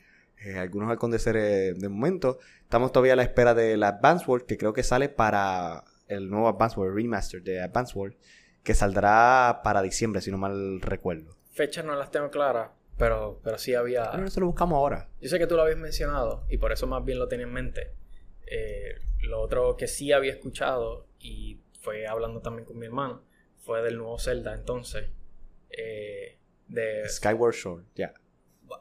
Eh, 0.45 0.57
algunos 0.57 0.89
al 0.89 0.95
acontecer 0.95 1.35
de 1.77 1.89
momento. 1.89 2.39
Estamos 2.63 2.93
todavía 2.93 3.15
a 3.15 3.17
la 3.17 3.25
espera 3.25 3.55
de 3.55 3.77
la 3.77 3.89
Advance 3.89 4.25
World, 4.29 4.47
que 4.47 4.57
creo 4.57 4.73
que 4.73 4.85
sale 4.85 5.09
para 5.09 5.83
el 6.07 6.31
nuevo 6.31 6.49
Advance 6.49 6.79
World 6.79 6.95
Remaster 6.95 7.43
de 7.43 7.61
Advance 7.61 7.99
World, 7.99 8.15
que 8.63 8.75
saldrá 8.75 9.61
para 9.65 9.83
diciembre, 9.83 10.21
si 10.21 10.31
no 10.31 10.39
mal 10.39 10.81
recuerdo. 10.83 11.37
Fechas 11.51 11.85
no 11.85 11.97
las 11.97 12.13
tengo 12.13 12.31
claras, 12.31 12.71
pero, 12.97 13.41
pero 13.43 13.59
sí 13.59 13.75
había... 13.75 14.13
Pero 14.13 14.25
eso 14.25 14.39
lo 14.39 14.47
buscamos 14.47 14.77
ahora. 14.77 15.09
Yo 15.21 15.29
sé 15.29 15.41
que 15.41 15.49
tú 15.49 15.57
lo 15.57 15.63
habías 15.63 15.79
mencionado 15.79 16.45
y 16.49 16.59
por 16.59 16.71
eso 16.71 16.87
más 16.87 17.05
bien 17.05 17.19
lo 17.19 17.27
tenía 17.27 17.47
en 17.47 17.53
mente. 17.53 17.91
Eh, 18.47 19.01
lo 19.23 19.41
otro 19.41 19.77
que 19.77 19.89
sí 19.89 20.13
había 20.13 20.33
escuchado 20.33 21.09
y 21.19 21.59
fue 21.81 22.07
hablando 22.07 22.41
también 22.41 22.65
con 22.65 22.79
mi 22.79 22.87
hermano 22.87 23.23
fue 23.69 23.83
del 23.83 23.99
nuevo 23.99 24.19
Zelda 24.19 24.55
entonces. 24.55 25.11
Eh, 25.69 26.39
de 26.69 27.07
Skyward 27.07 27.53
Sword, 27.53 27.85
ya. 27.95 28.15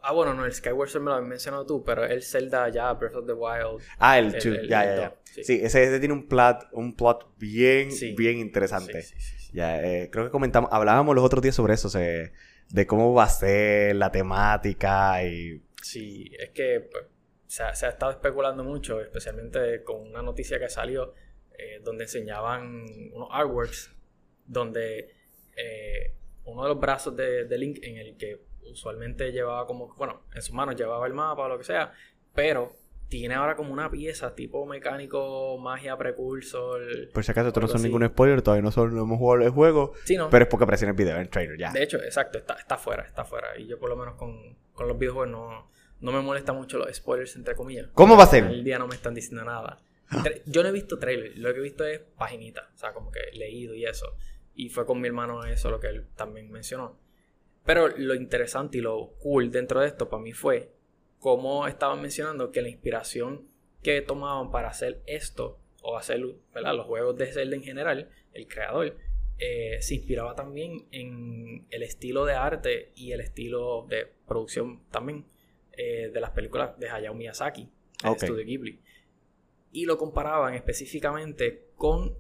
Ah, 0.02 0.14
bueno, 0.14 0.34
no, 0.34 0.46
el 0.46 0.54
Skyward 0.54 0.88
Sword 0.88 1.04
me 1.04 1.10
lo 1.10 1.16
habías 1.18 1.30
mencionado 1.30 1.66
tú, 1.66 1.84
pero 1.84 2.06
el 2.06 2.24
Zelda 2.24 2.70
ya, 2.70 2.94
Breath 2.94 3.16
of 3.16 3.26
the 3.26 3.34
Wild. 3.34 3.82
Ah, 4.00 4.18
el 4.18 4.32
2, 4.32 4.44
ya, 4.44 4.86
ya, 4.86 4.96
ya. 4.96 5.16
Sí, 5.44 5.60
ese, 5.62 6.00
tiene 6.00 6.14
un 6.14 6.30
plot, 6.30 6.70
un 6.72 6.96
plot 6.96 7.38
bien, 7.38 7.90
bien 8.16 8.38
interesante. 8.38 9.06
ya, 9.52 9.84
eh, 9.84 10.10
creo 10.10 10.24
que 10.24 10.32
comentamos, 10.32 10.70
hablábamos 10.72 11.14
los 11.14 11.26
otros 11.26 11.42
días 11.42 11.56
sobre 11.56 11.74
eso, 11.74 11.90
de 11.90 12.88
cómo 12.88 13.14
va 13.14 13.26
a 13.26 13.30
ser 13.30 13.94
la 13.98 14.10
temática 14.10 15.22
y... 15.26 15.62
Sí, 15.82 16.32
es 16.40 16.52
que 16.52 16.88
pues, 16.90 17.04
se, 17.48 17.64
ha, 17.64 17.72
estado 17.72 18.12
especulando 18.12 18.64
mucho, 18.64 19.02
especialmente 19.02 19.84
con 19.84 20.02
una 20.02 20.22
noticia 20.22 20.60
que 20.60 20.70
salió 20.70 21.14
eh, 21.58 21.82
donde 21.84 22.06
enseñaban 22.06 22.86
unos 23.14 23.28
artworks, 23.32 23.97
donde 24.48 25.14
eh, 25.56 26.14
uno 26.46 26.64
de 26.64 26.70
los 26.70 26.80
brazos 26.80 27.16
de, 27.16 27.46
de, 27.46 27.58
Link, 27.58 27.80
en 27.84 27.98
el 27.98 28.18
que 28.18 28.42
usualmente 28.72 29.32
llevaba 29.32 29.68
como, 29.68 29.94
bueno, 29.96 30.24
en 30.34 30.42
sus 30.42 30.54
manos 30.54 30.76
llevaba 30.76 31.06
el 31.08 31.14
mapa 31.14 31.44
o 31.44 31.50
lo 31.50 31.58
que 31.58 31.64
sea, 31.64 31.92
pero 32.34 32.76
tiene 33.10 33.36
ahora 33.36 33.56
como 33.56 33.72
una 33.72 33.90
pieza 33.90 34.36
tipo 34.36 34.66
mecánico, 34.66 35.58
magia, 35.58 35.98
precursor. 35.98 36.82
Por 37.14 37.24
si 37.24 37.32
acaso, 37.32 37.48
esto 37.50 37.60
no 37.60 37.68
son 37.68 37.82
ningún 37.82 38.06
spoiler, 38.06 38.42
todavía 38.42 38.64
no, 38.64 38.72
son, 38.72 38.96
no 38.96 39.04
hemos 39.04 39.18
jugado 39.18 39.46
el 39.46 39.52
juego. 39.52 39.94
Sí, 40.04 40.18
no. 40.18 40.30
Pero 40.30 40.44
es 40.44 40.50
porque 40.50 40.64
aparece 40.64 40.86
en 40.86 40.90
el 40.90 40.96
video, 40.96 41.16
en 41.16 41.22
el 41.22 41.30
trailer, 41.30 41.58
ya. 41.58 41.72
De 41.72 41.84
hecho, 41.84 41.98
exacto, 41.98 42.38
está, 42.38 42.56
está 42.56 42.78
fuera, 42.78 43.04
está 43.04 43.24
fuera. 43.24 43.58
Y 43.58 43.68
yo 43.68 43.80
por 43.80 43.90
lo 43.90 43.96
menos 43.96 44.16
con, 44.16 44.58
con 44.74 44.88
los 44.88 44.98
videojuegos 44.98 45.30
no, 45.30 45.70
no 46.02 46.12
me 46.12 46.22
molesta 46.22 46.54
mucho 46.54 46.78
los 46.78 46.94
spoilers, 46.94 47.36
entre 47.36 47.56
comillas. 47.56 47.88
¿Cómo 47.94 48.18
va 48.18 48.24
a 48.24 48.28
ser? 48.28 48.46
El 48.46 48.64
día 48.64 48.78
no 48.78 48.88
me 48.88 48.96
están 48.96 49.14
diciendo 49.14 49.44
nada. 49.44 49.80
Yo 50.46 50.64
no 50.64 50.70
he 50.70 50.72
visto 50.72 51.00
trailer, 51.00 51.38
lo 51.38 51.54
que 51.54 51.60
he 51.60 51.64
visto 51.64 51.86
es 51.86 52.00
paginita, 52.00 52.70
o 52.74 52.78
sea, 52.78 52.94
como 52.94 53.12
que 53.12 53.20
leído 53.34 53.74
y 53.74 53.86
eso. 53.86 54.16
Y 54.58 54.70
fue 54.70 54.88
con 54.88 55.00
mi 55.00 55.08
hermano 55.08 55.46
eso 55.46 55.70
lo 55.70 55.80
que 55.80 55.88
él 55.88 56.08
también 56.16 56.52
mencionó. 56.52 56.98
Pero 57.64 57.90
lo 57.90 58.16
interesante 58.16 58.80
y 58.80 58.82
lo 58.82 59.14
cool 59.20 59.52
dentro 59.52 59.80
de 59.80 59.88
esto 59.88 60.10
para 60.10 60.24
mí 60.24 60.34
fue 60.34 60.74
cómo 61.20 61.68
estaban 61.68 62.02
mencionando 62.02 62.52
que 62.52 62.64
la 62.64 62.70
inspiración 62.70 63.48
que 63.84 64.02
tomaban 64.02 64.50
para 64.50 64.70
hacer 64.70 65.04
esto 65.06 65.60
o 65.84 65.96
hacer 65.96 66.20
los 66.20 66.86
juegos 66.88 67.16
de 67.18 67.32
Zelda 67.32 67.56
en 67.56 67.64
general, 67.64 68.10
el 68.34 68.48
creador, 68.48 68.98
eh, 69.38 69.78
se 69.80 69.94
inspiraba 69.94 70.34
también 70.34 70.88
en 70.92 71.68
el 71.70 71.84
estilo 71.84 72.26
de 72.26 72.34
arte 72.34 72.92
y 72.96 73.12
el 73.12 73.22
estilo 73.22 73.86
de 73.88 74.12
producción 74.28 74.82
también 74.90 75.28
eh, 75.74 76.10
de 76.12 76.20
las 76.20 76.32
películas 76.32 76.80
de 76.80 76.90
Hayao 76.90 77.14
Miyazaki, 77.14 77.70
el 78.04 78.12
estudio 78.12 78.44
Ghibli. 78.44 78.82
Y 79.72 79.86
lo 79.86 80.00
comparaban 80.00 80.56
específicamente 80.56 81.68
con 81.76 82.18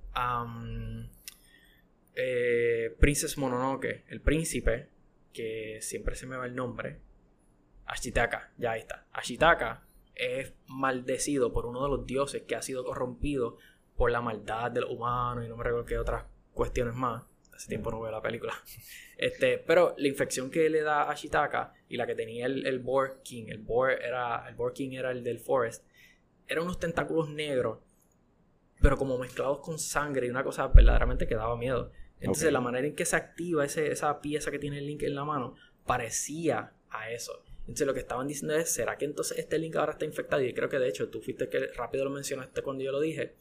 eh, 2.17 2.95
Princess 2.99 3.37
Mononoke, 3.37 4.03
el 4.07 4.21
príncipe, 4.21 4.89
que 5.31 5.77
siempre 5.81 6.15
se 6.15 6.25
me 6.25 6.35
va 6.35 6.47
el 6.47 6.55
nombre, 6.55 6.99
Ashitaka, 7.85 8.51
ya 8.57 8.75
está. 8.75 9.05
Ashitaka 9.13 9.87
es 10.15 10.53
maldecido 10.65 11.53
por 11.53 11.67
uno 11.67 11.83
de 11.83 11.89
los 11.89 12.05
dioses 12.05 12.41
que 12.43 12.55
ha 12.55 12.61
sido 12.61 12.83
corrompido 12.83 13.57
por 13.95 14.11
la 14.11 14.21
maldad 14.21 14.71
de 14.71 14.81
los 14.81 14.89
humanos 14.89 15.45
y 15.45 15.47
no 15.47 15.55
me 15.55 15.63
recuerdo 15.63 15.85
qué 15.85 15.97
otras 15.97 16.25
cuestiones 16.53 16.95
más. 16.95 17.23
Hace 17.53 17.69
tiempo 17.69 17.91
no 17.91 18.01
veo 18.01 18.11
la 18.11 18.21
película. 18.21 18.53
Este, 19.19 19.57
pero 19.57 19.95
la 19.97 20.07
infección 20.07 20.51
que 20.51 20.69
le 20.69 20.83
da 20.83 21.01
a 21.01 21.09
Ashitaka 21.09 21.73
y 21.89 21.97
la 21.97 22.05
que 22.05 22.13
tenía 22.13 22.45
el, 22.45 22.67
el 22.67 22.77
Boar 22.77 23.23
King, 23.23 23.45
el 23.47 23.57
Boar 23.57 23.99
era, 23.99 24.47
el 24.47 24.53
Boar 24.53 24.73
King 24.73 24.91
era 24.91 25.09
el 25.09 25.23
del 25.23 25.39
Forest, 25.39 25.83
eran 26.47 26.65
unos 26.65 26.79
tentáculos 26.79 27.27
negros, 27.27 27.79
pero 28.79 28.95
como 28.95 29.17
mezclados 29.17 29.59
con 29.61 29.79
sangre 29.79 30.27
y 30.27 30.29
una 30.29 30.43
cosa 30.43 30.67
verdaderamente 30.67 31.25
que 31.25 31.33
daba 31.33 31.57
miedo. 31.57 31.91
Entonces 32.19 32.51
la 32.51 32.61
manera 32.61 32.87
en 32.87 32.95
que 32.95 33.05
se 33.05 33.15
activa 33.15 33.65
ese, 33.65 33.91
esa 33.91 34.21
pieza 34.21 34.51
que 34.51 34.59
tiene 34.59 34.79
el 34.79 34.87
Link 34.87 35.03
en 35.03 35.15
la 35.15 35.23
mano 35.23 35.55
parecía 35.85 36.73
a 36.89 37.11
eso. 37.11 37.43
Entonces 37.61 37.85
lo 37.85 37.93
que 37.93 37.99
estaban 37.99 38.27
diciendo 38.27 38.55
es, 38.55 38.69
¿será 38.69 38.97
que 38.97 39.05
entonces 39.05 39.37
este 39.37 39.59
link 39.59 39.75
ahora 39.75 39.91
está 39.91 40.05
infectado? 40.05 40.41
Y 40.41 40.53
creo 40.53 40.69
que 40.69 40.79
de 40.79 40.87
hecho 40.87 41.09
tú 41.09 41.21
fuiste 41.21 41.49
que 41.49 41.67
rápido 41.75 42.05
lo 42.05 42.11
mencionaste 42.11 42.61
cuando 42.61 42.83
yo 42.83 42.93
lo 42.93 43.01
dije. 43.01 43.35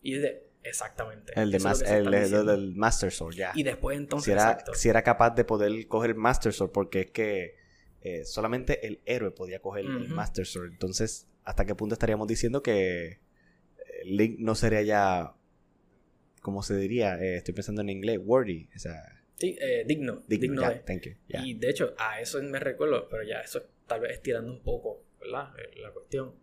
Y 0.00 0.14
de, 0.14 0.48
exactamente. 0.62 1.32
El, 1.36 1.50
de 1.50 1.58
el, 1.58 2.74
Master 2.74 3.12
Sword, 3.12 3.34
ya. 3.34 3.52
Y 3.54 3.64
después 3.64 3.98
entonces... 3.98 4.24
Si 4.24 4.30
era, 4.30 4.64
si 4.72 4.88
era 4.88 5.02
capaz 5.02 5.30
de 5.30 5.44
poder 5.44 5.86
coger 5.88 6.10
el 6.10 6.16
Master 6.16 6.54
Sword, 6.54 6.70
porque 6.70 7.00
es 7.02 7.10
que 7.10 7.56
eh, 8.00 8.24
solamente 8.24 8.86
el 8.86 9.00
héroe 9.04 9.30
podía 9.30 9.60
coger 9.60 9.84
el 9.84 10.08
Master 10.08 10.46
Sword. 10.46 10.70
Entonces, 10.70 11.28
¿hasta 11.44 11.66
qué 11.66 11.74
punto 11.74 11.94
estaríamos 11.94 12.26
diciendo 12.28 12.62
que 12.62 13.20
Link 14.04 14.38
no 14.38 14.54
sería 14.54 14.80
ya, 14.82 15.34
como 16.46 16.62
se 16.62 16.76
diría? 16.76 17.18
Eh, 17.20 17.38
estoy 17.38 17.54
pensando 17.54 17.82
en 17.82 17.90
inglés, 17.90 18.20
worthy. 18.22 18.68
O 18.76 18.78
sea, 18.78 19.02
Sí, 19.34 19.58
eh, 19.60 19.82
digno. 19.84 20.22
Digno, 20.28 20.62
Y 21.42 21.54
de 21.54 21.70
hecho, 21.70 21.92
a 21.98 22.20
eso 22.20 22.40
me 22.40 22.60
recuerdo, 22.60 23.08
pero 23.08 23.24
ya 23.24 23.40
eso 23.40 23.64
tal 23.88 23.98
vez 23.98 24.12
estirando 24.12 24.52
un 24.52 24.62
poco, 24.62 25.02
¿verdad? 25.18 25.52
Eh, 25.58 25.80
la 25.80 25.90
cuestión. 25.90 26.36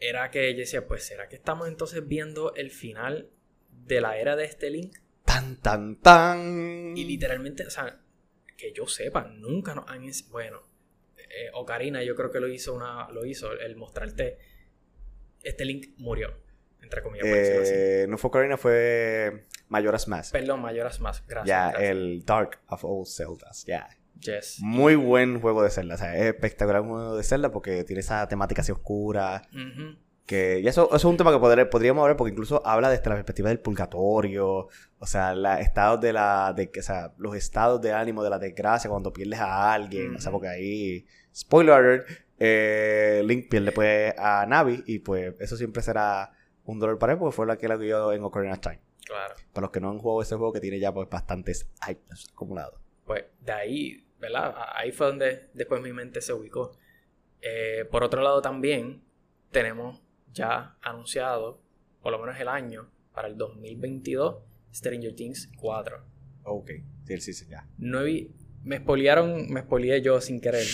Era 0.00 0.30
que 0.30 0.48
ella 0.48 0.60
decía, 0.60 0.86
pues, 0.86 1.04
¿será 1.04 1.28
que 1.28 1.36
estamos 1.36 1.68
entonces 1.68 2.08
viendo 2.08 2.54
el 2.54 2.70
final 2.70 3.28
de 3.84 4.00
la 4.00 4.18
era 4.18 4.34
de 4.34 4.46
este 4.46 4.70
Link? 4.70 4.96
Tan, 5.26 5.60
tan, 5.60 6.00
tan. 6.00 6.96
Y 6.96 7.04
literalmente, 7.04 7.66
o 7.66 7.70
sea, 7.70 8.00
que 8.56 8.72
yo 8.72 8.86
sepa, 8.86 9.24
nunca 9.28 9.74
nos 9.74 9.90
han... 9.90 10.10
Bueno, 10.30 10.62
eh, 11.18 11.50
Ocarina 11.52 12.02
yo 12.02 12.14
creo 12.14 12.30
que 12.30 12.40
lo 12.40 12.48
hizo, 12.48 12.74
una, 12.74 13.10
lo 13.10 13.26
hizo 13.26 13.52
el 13.52 13.76
mostrarte, 13.76 14.38
este 15.42 15.66
Link 15.66 15.88
murió 15.98 16.47
entre 16.82 17.02
comillas. 17.02 17.26
Eh, 17.28 18.06
no 18.08 18.18
fue 18.18 18.28
Ocarina, 18.28 18.56
fue 18.56 19.46
Majora's 19.68 20.08
Mask. 20.08 20.32
Perdón, 20.32 20.60
Majora's 20.62 21.00
Mask, 21.00 21.24
gracias. 21.28 21.48
Ya, 21.48 21.70
el 21.70 22.24
Dark 22.24 22.60
of 22.68 22.84
All 22.84 23.06
Zeldas, 23.06 23.64
ya. 23.66 23.88
Yes. 24.20 24.58
Muy 24.60 24.96
buen 24.96 25.40
juego 25.40 25.62
de 25.62 25.70
Zelda, 25.70 25.94
o 25.94 25.98
sea, 25.98 26.16
es 26.16 26.24
espectacular 26.24 26.80
un 26.82 26.88
juego 26.88 27.16
de 27.16 27.22
Zelda 27.22 27.52
porque 27.52 27.84
tiene 27.84 28.00
esa 28.00 28.26
temática 28.26 28.62
así 28.62 28.72
oscura. 28.72 29.42
Que, 30.26 30.60
y 30.60 30.68
eso, 30.68 30.88
eso, 30.88 30.96
es 30.96 31.04
un 31.04 31.16
tema 31.16 31.32
que 31.32 31.38
podríamos 31.38 32.02
hablar 32.02 32.16
porque 32.16 32.32
incluso 32.32 32.60
habla 32.66 32.90
desde 32.90 33.08
la 33.08 33.14
perspectiva 33.14 33.48
del 33.48 33.60
purgatorio, 33.60 34.68
o 34.98 35.06
sea, 35.06 35.34
la, 35.34 35.60
estados 35.60 36.00
de 36.02 36.12
la, 36.12 36.52
de, 36.52 36.70
o 36.78 36.82
sea, 36.82 37.14
los 37.16 37.34
estados 37.34 37.80
de 37.80 37.92
ánimo 37.92 38.22
de 38.22 38.28
la 38.28 38.38
desgracia 38.38 38.90
cuando 38.90 39.10
pierdes 39.10 39.40
a 39.40 39.72
alguien, 39.72 40.16
o 40.16 40.20
sea, 40.20 40.30
porque 40.30 40.48
ahí, 40.48 41.06
spoiler 41.34 41.72
alert, 41.72 42.08
eh, 42.38 43.22
Link 43.24 43.48
pierde 43.48 43.72
pues 43.72 44.14
a 44.18 44.44
Navi 44.46 44.82
y 44.86 44.98
pues 44.98 45.34
eso 45.40 45.56
siempre 45.56 45.82
será 45.82 46.30
un 46.68 46.78
dolor 46.78 46.98
para 46.98 47.14
él 47.14 47.18
porque 47.18 47.34
fue 47.34 47.46
la 47.46 47.56
que 47.56 47.66
la 47.66 47.76
vio 47.76 48.12
en 48.12 48.22
Ocarina 48.22 48.52
of 48.52 48.60
Time. 48.60 48.80
Claro. 49.06 49.34
Para 49.54 49.64
los 49.64 49.70
que 49.70 49.80
no 49.80 49.90
han 49.90 49.98
jugado 49.98 50.20
ese 50.20 50.36
juego 50.36 50.52
que 50.52 50.60
tiene 50.60 50.78
ya 50.78 50.92
pues 50.92 51.08
bastantes 51.08 51.66
años 51.80 52.28
acumulados. 52.30 52.78
Pues 53.06 53.24
de 53.40 53.52
ahí, 53.52 54.06
¿verdad? 54.20 54.54
Ahí 54.74 54.92
fue 54.92 55.06
donde 55.06 55.48
después 55.54 55.80
mi 55.80 55.94
mente 55.94 56.20
se 56.20 56.34
ubicó. 56.34 56.76
Eh, 57.40 57.86
por 57.90 58.04
otro 58.04 58.20
lado 58.20 58.42
también 58.42 59.02
tenemos 59.50 60.02
ya 60.30 60.76
anunciado, 60.82 61.62
por 62.02 62.12
lo 62.12 62.18
menos 62.18 62.38
el 62.38 62.48
año, 62.48 62.90
para 63.14 63.28
el 63.28 63.38
2022, 63.38 64.36
Stranger 64.74 65.14
Things 65.14 65.50
4. 65.56 66.04
Ok, 66.42 66.70
sí, 67.06 67.18
sí, 67.18 67.32
sí, 67.32 67.46
ya. 67.48 67.66
No 67.78 68.04
vi, 68.04 68.30
me 68.62 68.76
espoliaron, 68.76 69.50
me 69.50 69.60
espolié 69.60 70.02
yo 70.02 70.20
sin 70.20 70.38
querer 70.38 70.66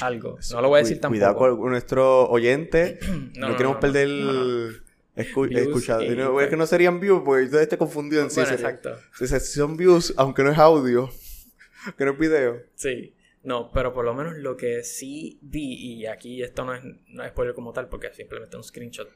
algo. 0.00 0.38
No 0.50 0.62
lo 0.62 0.70
voy 0.70 0.78
a 0.78 0.82
decir 0.82 0.98
tampoco. 0.98 1.36
Cuidado 1.36 1.58
con 1.58 1.70
nuestro 1.70 2.30
oyente. 2.30 2.98
no, 3.36 3.50
no, 3.50 3.56
queremos 3.56 3.76
perder 3.76 4.08
el 4.08 4.81
he 5.14 5.22
escuchado. 5.22 6.40
es 6.40 6.48
que 6.48 6.56
no 6.56 6.66
serían 6.66 7.00
views, 7.00 7.22
porque 7.24 7.48
yo 7.50 7.60
estoy 7.60 7.78
confundido 7.78 8.22
en 8.22 8.30
sí. 8.30 8.40
Bueno, 8.40 8.54
exacto. 8.54 8.98
Si, 9.14 9.26
son 9.26 9.76
views, 9.76 10.14
aunque 10.16 10.42
no 10.42 10.50
es 10.50 10.58
audio, 10.58 11.10
que 11.98 12.04
no 12.04 12.12
es 12.12 12.18
video. 12.18 12.62
Sí. 12.74 13.14
No, 13.42 13.72
pero 13.72 13.92
por 13.92 14.04
lo 14.04 14.14
menos 14.14 14.36
lo 14.36 14.56
que 14.56 14.84
sí 14.84 15.40
vi, 15.42 15.74
y 15.74 16.06
aquí 16.06 16.42
esto 16.42 16.64
no 16.64 16.74
es, 16.74 16.82
no 17.08 17.24
es 17.24 17.30
spoiler 17.30 17.54
como 17.54 17.72
tal, 17.72 17.88
porque 17.88 18.06
es 18.06 18.16
simplemente 18.16 18.56
un 18.56 18.62
screenshot, 18.62 19.10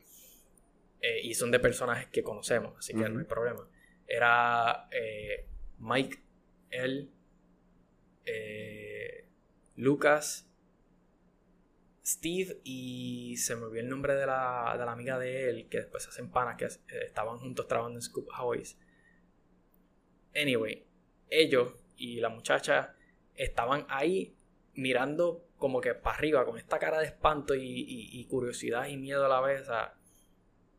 eh, 1.01 1.21
y 1.23 1.35
son 1.35 1.53
de 1.53 1.61
personajes 1.61 2.09
que 2.09 2.25
conocemos, 2.25 2.77
así 2.77 2.93
que 2.93 3.09
no 3.09 3.21
hay 3.21 3.25
problema. 3.25 3.69
Era 4.07 4.89
eh, 4.91 5.47
Mike, 5.79 6.19
él, 6.71 7.13
eh, 8.25 9.29
Lucas, 9.77 10.46
Steve 12.07 12.61
y 12.62 13.37
se 13.37 13.57
me 13.57 13.64
olvidó 13.64 13.83
el 13.83 13.88
nombre 13.88 14.14
de 14.14 14.27
la, 14.27 14.77
de 14.79 14.85
la 14.85 14.92
amiga 14.92 15.19
de 15.19 15.51
él, 15.51 15.69
que 15.69 15.79
después 15.79 16.05
se 16.05 16.11
hacen 16.11 16.31
panas, 16.31 16.57
que 16.57 16.66
eh, 16.66 17.05
estaban 17.05 17.38
juntos 17.38 17.66
trabajando 17.66 17.99
en 17.99 18.03
Scoop 18.03 18.29
Hawaii's. 18.33 18.79
Anyway, 20.40 20.87
ellos 21.29 21.73
y 21.97 22.21
la 22.21 22.29
muchacha 22.29 22.95
estaban 23.35 23.87
ahí 23.88 24.37
mirando 24.75 25.49
como 25.59 25.81
que 25.81 25.95
para 25.95 26.16
arriba, 26.16 26.45
con 26.45 26.59
esta 26.59 26.79
cara 26.79 27.01
de 27.01 27.07
espanto 27.07 27.55
y, 27.57 28.25
curiosidad 28.31 28.87
y 28.87 28.97
miedo 28.97 29.25
a 29.25 29.29
la 29.29 29.40
vez. 29.40 29.66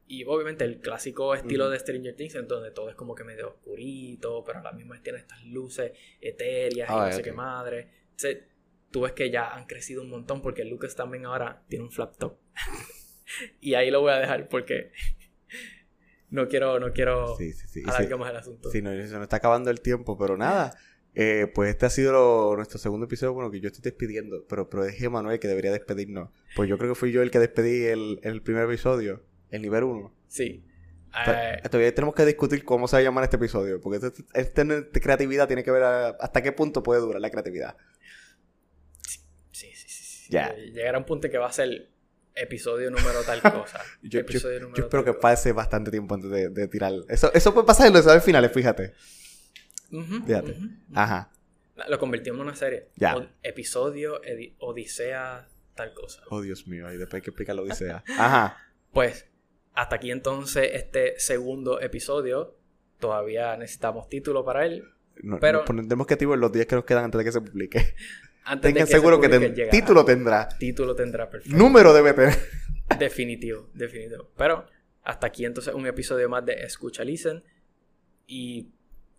y 0.07 0.23
obviamente 0.23 0.63
el 0.63 0.79
clásico 0.79 1.35
estilo 1.35 1.69
de 1.69 1.79
Stranger 1.79 2.15
Things, 2.15 2.35
en 2.35 2.47
donde 2.47 2.71
todo 2.71 2.89
es 2.89 2.95
como 2.95 3.15
que 3.15 3.25
medio 3.25 3.49
oscurito, 3.49 4.43
pero 4.45 4.59
a 4.59 4.63
la 4.63 4.71
misma 4.71 4.93
vez 4.93 5.03
tiene 5.03 5.19
estas 5.19 5.43
luces 5.45 5.91
etéreas 6.21 6.89
y 6.89 6.93
ah, 6.93 7.07
no 7.07 7.11
sé 7.11 7.21
qué 7.21 7.33
madre 7.33 7.89
tú 8.91 9.01
ves 9.01 9.13
que 9.13 9.29
ya 9.29 9.53
han 9.53 9.65
crecido 9.65 10.01
un 10.01 10.09
montón 10.09 10.41
porque 10.41 10.63
Lucas 10.65 10.95
también 10.95 11.25
ahora 11.25 11.63
tiene 11.67 11.85
un 11.85 11.91
flap 11.91 12.17
top. 12.17 12.37
y 13.61 13.73
ahí 13.73 13.91
lo 13.91 14.01
voy 14.01 14.11
a 14.11 14.19
dejar 14.19 14.47
porque 14.49 14.91
no 16.29 16.47
quiero, 16.47 16.79
no 16.79 16.91
quiero 16.93 17.35
sí, 17.37 17.53
sí, 17.53 17.67
sí. 17.67 17.83
el 17.85 18.35
asunto. 18.35 18.69
Sí, 18.69 18.81
no, 18.81 18.91
se 18.91 19.13
nos 19.13 19.23
está 19.23 19.37
acabando 19.37 19.69
el 19.69 19.81
tiempo, 19.81 20.17
pero 20.17 20.37
nada. 20.37 20.77
Eh, 21.19 21.51
pues 21.53 21.71
este 21.71 21.87
ha 21.87 21.89
sido 21.89 22.55
nuestro 22.55 22.77
segundo 22.77 23.07
episodio, 23.07 23.33
bueno, 23.33 23.49
que 23.49 23.59
yo 23.59 23.67
estoy 23.67 23.81
despidiendo, 23.81 24.45
pero, 24.47 24.69
pero 24.69 24.85
dije 24.85 25.09
Manuel 25.09 25.39
que 25.39 25.47
debería 25.47 25.71
despedirnos. 25.71 26.29
Pues 26.55 26.69
yo 26.69 26.77
creo 26.77 26.91
que 26.91 26.95
fui 26.95 27.11
yo 27.11 27.23
el 27.23 27.31
que 27.31 27.39
despedí 27.39 27.85
el, 27.85 28.19
el 28.21 28.43
primer 28.43 28.65
episodio, 28.65 29.23
el 29.49 29.63
nivel 29.63 29.83
1. 29.83 30.13
Sí. 30.27 30.63
Eh, 31.25 31.61
todavía 31.69 31.93
tenemos 31.95 32.13
que 32.13 32.25
discutir 32.25 32.63
cómo 32.63 32.87
se 32.87 32.97
va 32.97 32.99
a 32.99 33.03
llamar 33.03 33.23
este 33.23 33.37
episodio, 33.37 33.81
porque 33.81 34.05
esta 34.05 34.23
este, 34.33 34.61
este 34.61 35.01
creatividad 35.01 35.47
tiene 35.47 35.63
que 35.63 35.71
ver 35.71 35.83
hasta 35.83 36.43
qué 36.43 36.51
punto 36.51 36.83
puede 36.83 37.01
durar 37.01 37.21
la 37.21 37.29
creatividad. 37.29 37.77
Llegará 40.29 40.97
un 40.97 41.05
punto 41.05 41.29
que 41.29 41.37
va 41.37 41.47
a 41.47 41.51
ser 41.51 41.89
episodio 42.35 42.91
número 42.91 43.21
tal 43.25 43.41
cosa. 43.53 43.81
yo, 44.01 44.19
episodio 44.19 44.55
yo- 44.57 44.61
número 44.61 44.77
yo 44.77 44.83
espero 44.85 45.03
que 45.03 45.13
pase 45.13 45.51
bastante 45.53 45.89
tiempo 45.91 46.15
antes 46.15 46.29
de, 46.29 46.49
de 46.49 46.67
tirar. 46.67 46.93
Eso, 47.09 47.31
eso 47.33 47.53
puede 47.53 47.65
pasar 47.65 47.87
en 47.87 47.93
los 47.93 48.01
episodios 48.01 48.23
finales, 48.23 48.51
fíjate. 48.51 48.93
Fíjate. 50.25 50.57
Ajá. 50.93 51.31
Lo 51.87 51.99
convertimos 51.99 52.37
en 52.39 52.47
una 52.47 52.55
serie. 52.55 52.87
Ya. 52.95 53.15
O- 53.17 53.27
episodio, 53.43 54.19
Odisea, 54.59 55.47
tal 55.75 55.93
cosa. 55.93 56.21
Oh, 56.29 56.41
Dios 56.41 56.67
mío, 56.67 56.91
y 56.91 56.97
después 56.97 57.15
hay 57.15 57.21
que 57.21 57.29
explicar 57.29 57.55
la 57.55 57.61
odisea. 57.61 58.03
Ajá. 58.17 58.57
Pues, 58.91 59.27
hasta 59.73 59.95
aquí 59.97 60.11
entonces 60.11 60.69
este 60.73 61.19
segundo 61.19 61.79
episodio. 61.81 62.55
Todavía 62.99 63.55
necesitamos 63.57 64.09
título 64.09 64.43
para 64.43 64.65
él. 64.65 64.83
No, 65.21 65.39
Pero- 65.39 65.59
nos 65.59 65.67
pondremos 65.67 66.03
objetivo 66.05 66.33
en 66.33 66.39
los 66.39 66.51
días 66.51 66.65
que 66.65 66.75
nos 66.75 66.83
quedan 66.83 67.05
antes 67.05 67.19
de 67.19 67.25
que 67.25 67.31
se 67.31 67.41
publique. 67.41 67.95
Antes 68.47 68.69
de 68.69 68.73
Tengan 68.73 68.87
que 68.87 68.91
seguro 68.93 69.15
se 69.17 69.21
que 69.21 69.29
ten- 69.39 69.69
título 69.69 70.05
tendrá. 70.05 70.47
Título 70.57 70.95
tendrá 70.95 71.29
perfecto. 71.29 71.57
Número 71.57 71.93
debe 71.93 72.13
tener. 72.13 72.35
Definitivo, 72.99 73.69
definitivo. 73.73 74.29
Pero 74.37 74.65
hasta 75.03 75.27
aquí 75.27 75.45
entonces 75.45 75.73
un 75.73 75.85
episodio 75.85 76.29
más 76.29 76.45
de 76.45 76.53
Escucha 76.63 77.03
Listen. 77.03 77.43
Y 78.25 78.71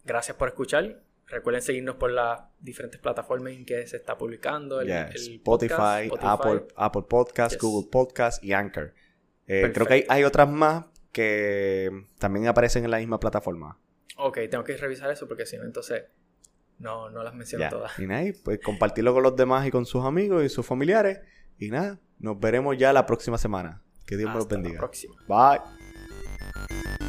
gracias 0.04 0.36
por 0.36 0.48
escuchar. 0.48 1.02
Recuerden 1.26 1.60
seguirnos 1.60 1.96
por 1.96 2.10
las 2.10 2.40
diferentes 2.58 2.98
plataformas 3.00 3.52
en 3.52 3.66
que 3.66 3.86
se 3.86 3.98
está 3.98 4.16
publicando. 4.16 4.80
El, 4.80 4.90
Spotify, 4.90 5.42
podcast, 5.44 6.02
Spotify. 6.04 6.26
Apple, 6.26 6.66
Apple 6.76 7.02
Podcast, 7.08 7.52
Yes. 7.52 7.60
Google 7.60 7.88
Podcast 7.90 8.42
y 8.42 8.52
Anchor. 8.54 8.94
Eh, 9.46 9.70
creo 9.74 9.86
que 9.86 9.92
hay, 9.94 10.04
hay 10.08 10.24
otras 10.24 10.48
más 10.48 10.86
que 11.12 11.90
también 12.18 12.46
aparecen 12.48 12.84
en 12.84 12.90
la 12.90 12.98
misma 12.98 13.20
plataforma. 13.20 13.78
Ok, 14.16 14.38
tengo 14.50 14.64
que 14.64 14.76
revisar 14.78 15.10
eso 15.10 15.28
porque 15.28 15.44
si 15.46 15.58
no, 15.58 15.64
entonces 15.64 16.04
no, 16.78 17.10
no 17.10 17.22
las 17.22 17.34
menciono 17.34 17.64
Ya. 17.64 17.70
todas. 17.70 17.98
Y 17.98 18.06
nada, 18.06 18.24
y 18.24 18.32
pues 18.32 18.60
compartirlo 18.64 19.12
con 19.14 19.22
los 19.22 19.36
demás 19.36 19.66
y 19.66 19.70
con 19.70 19.84
sus 19.86 20.04
amigos 20.04 20.44
y 20.44 20.48
sus 20.48 20.64
familiares. 20.66 21.20
Y 21.58 21.70
nada, 21.70 21.98
nos 22.18 22.38
veremos 22.38 22.76
ya 22.78 22.92
la 22.92 23.04
próxima 23.06 23.38
semana. 23.38 23.82
Que 24.06 24.16
Dios 24.16 24.28
me 24.30 24.34
los 24.36 24.44
Hasta 24.44 24.56
la 24.56 24.62
bendiga. 24.62 24.78
próxima. 24.80 25.14
Bye. 25.28 27.07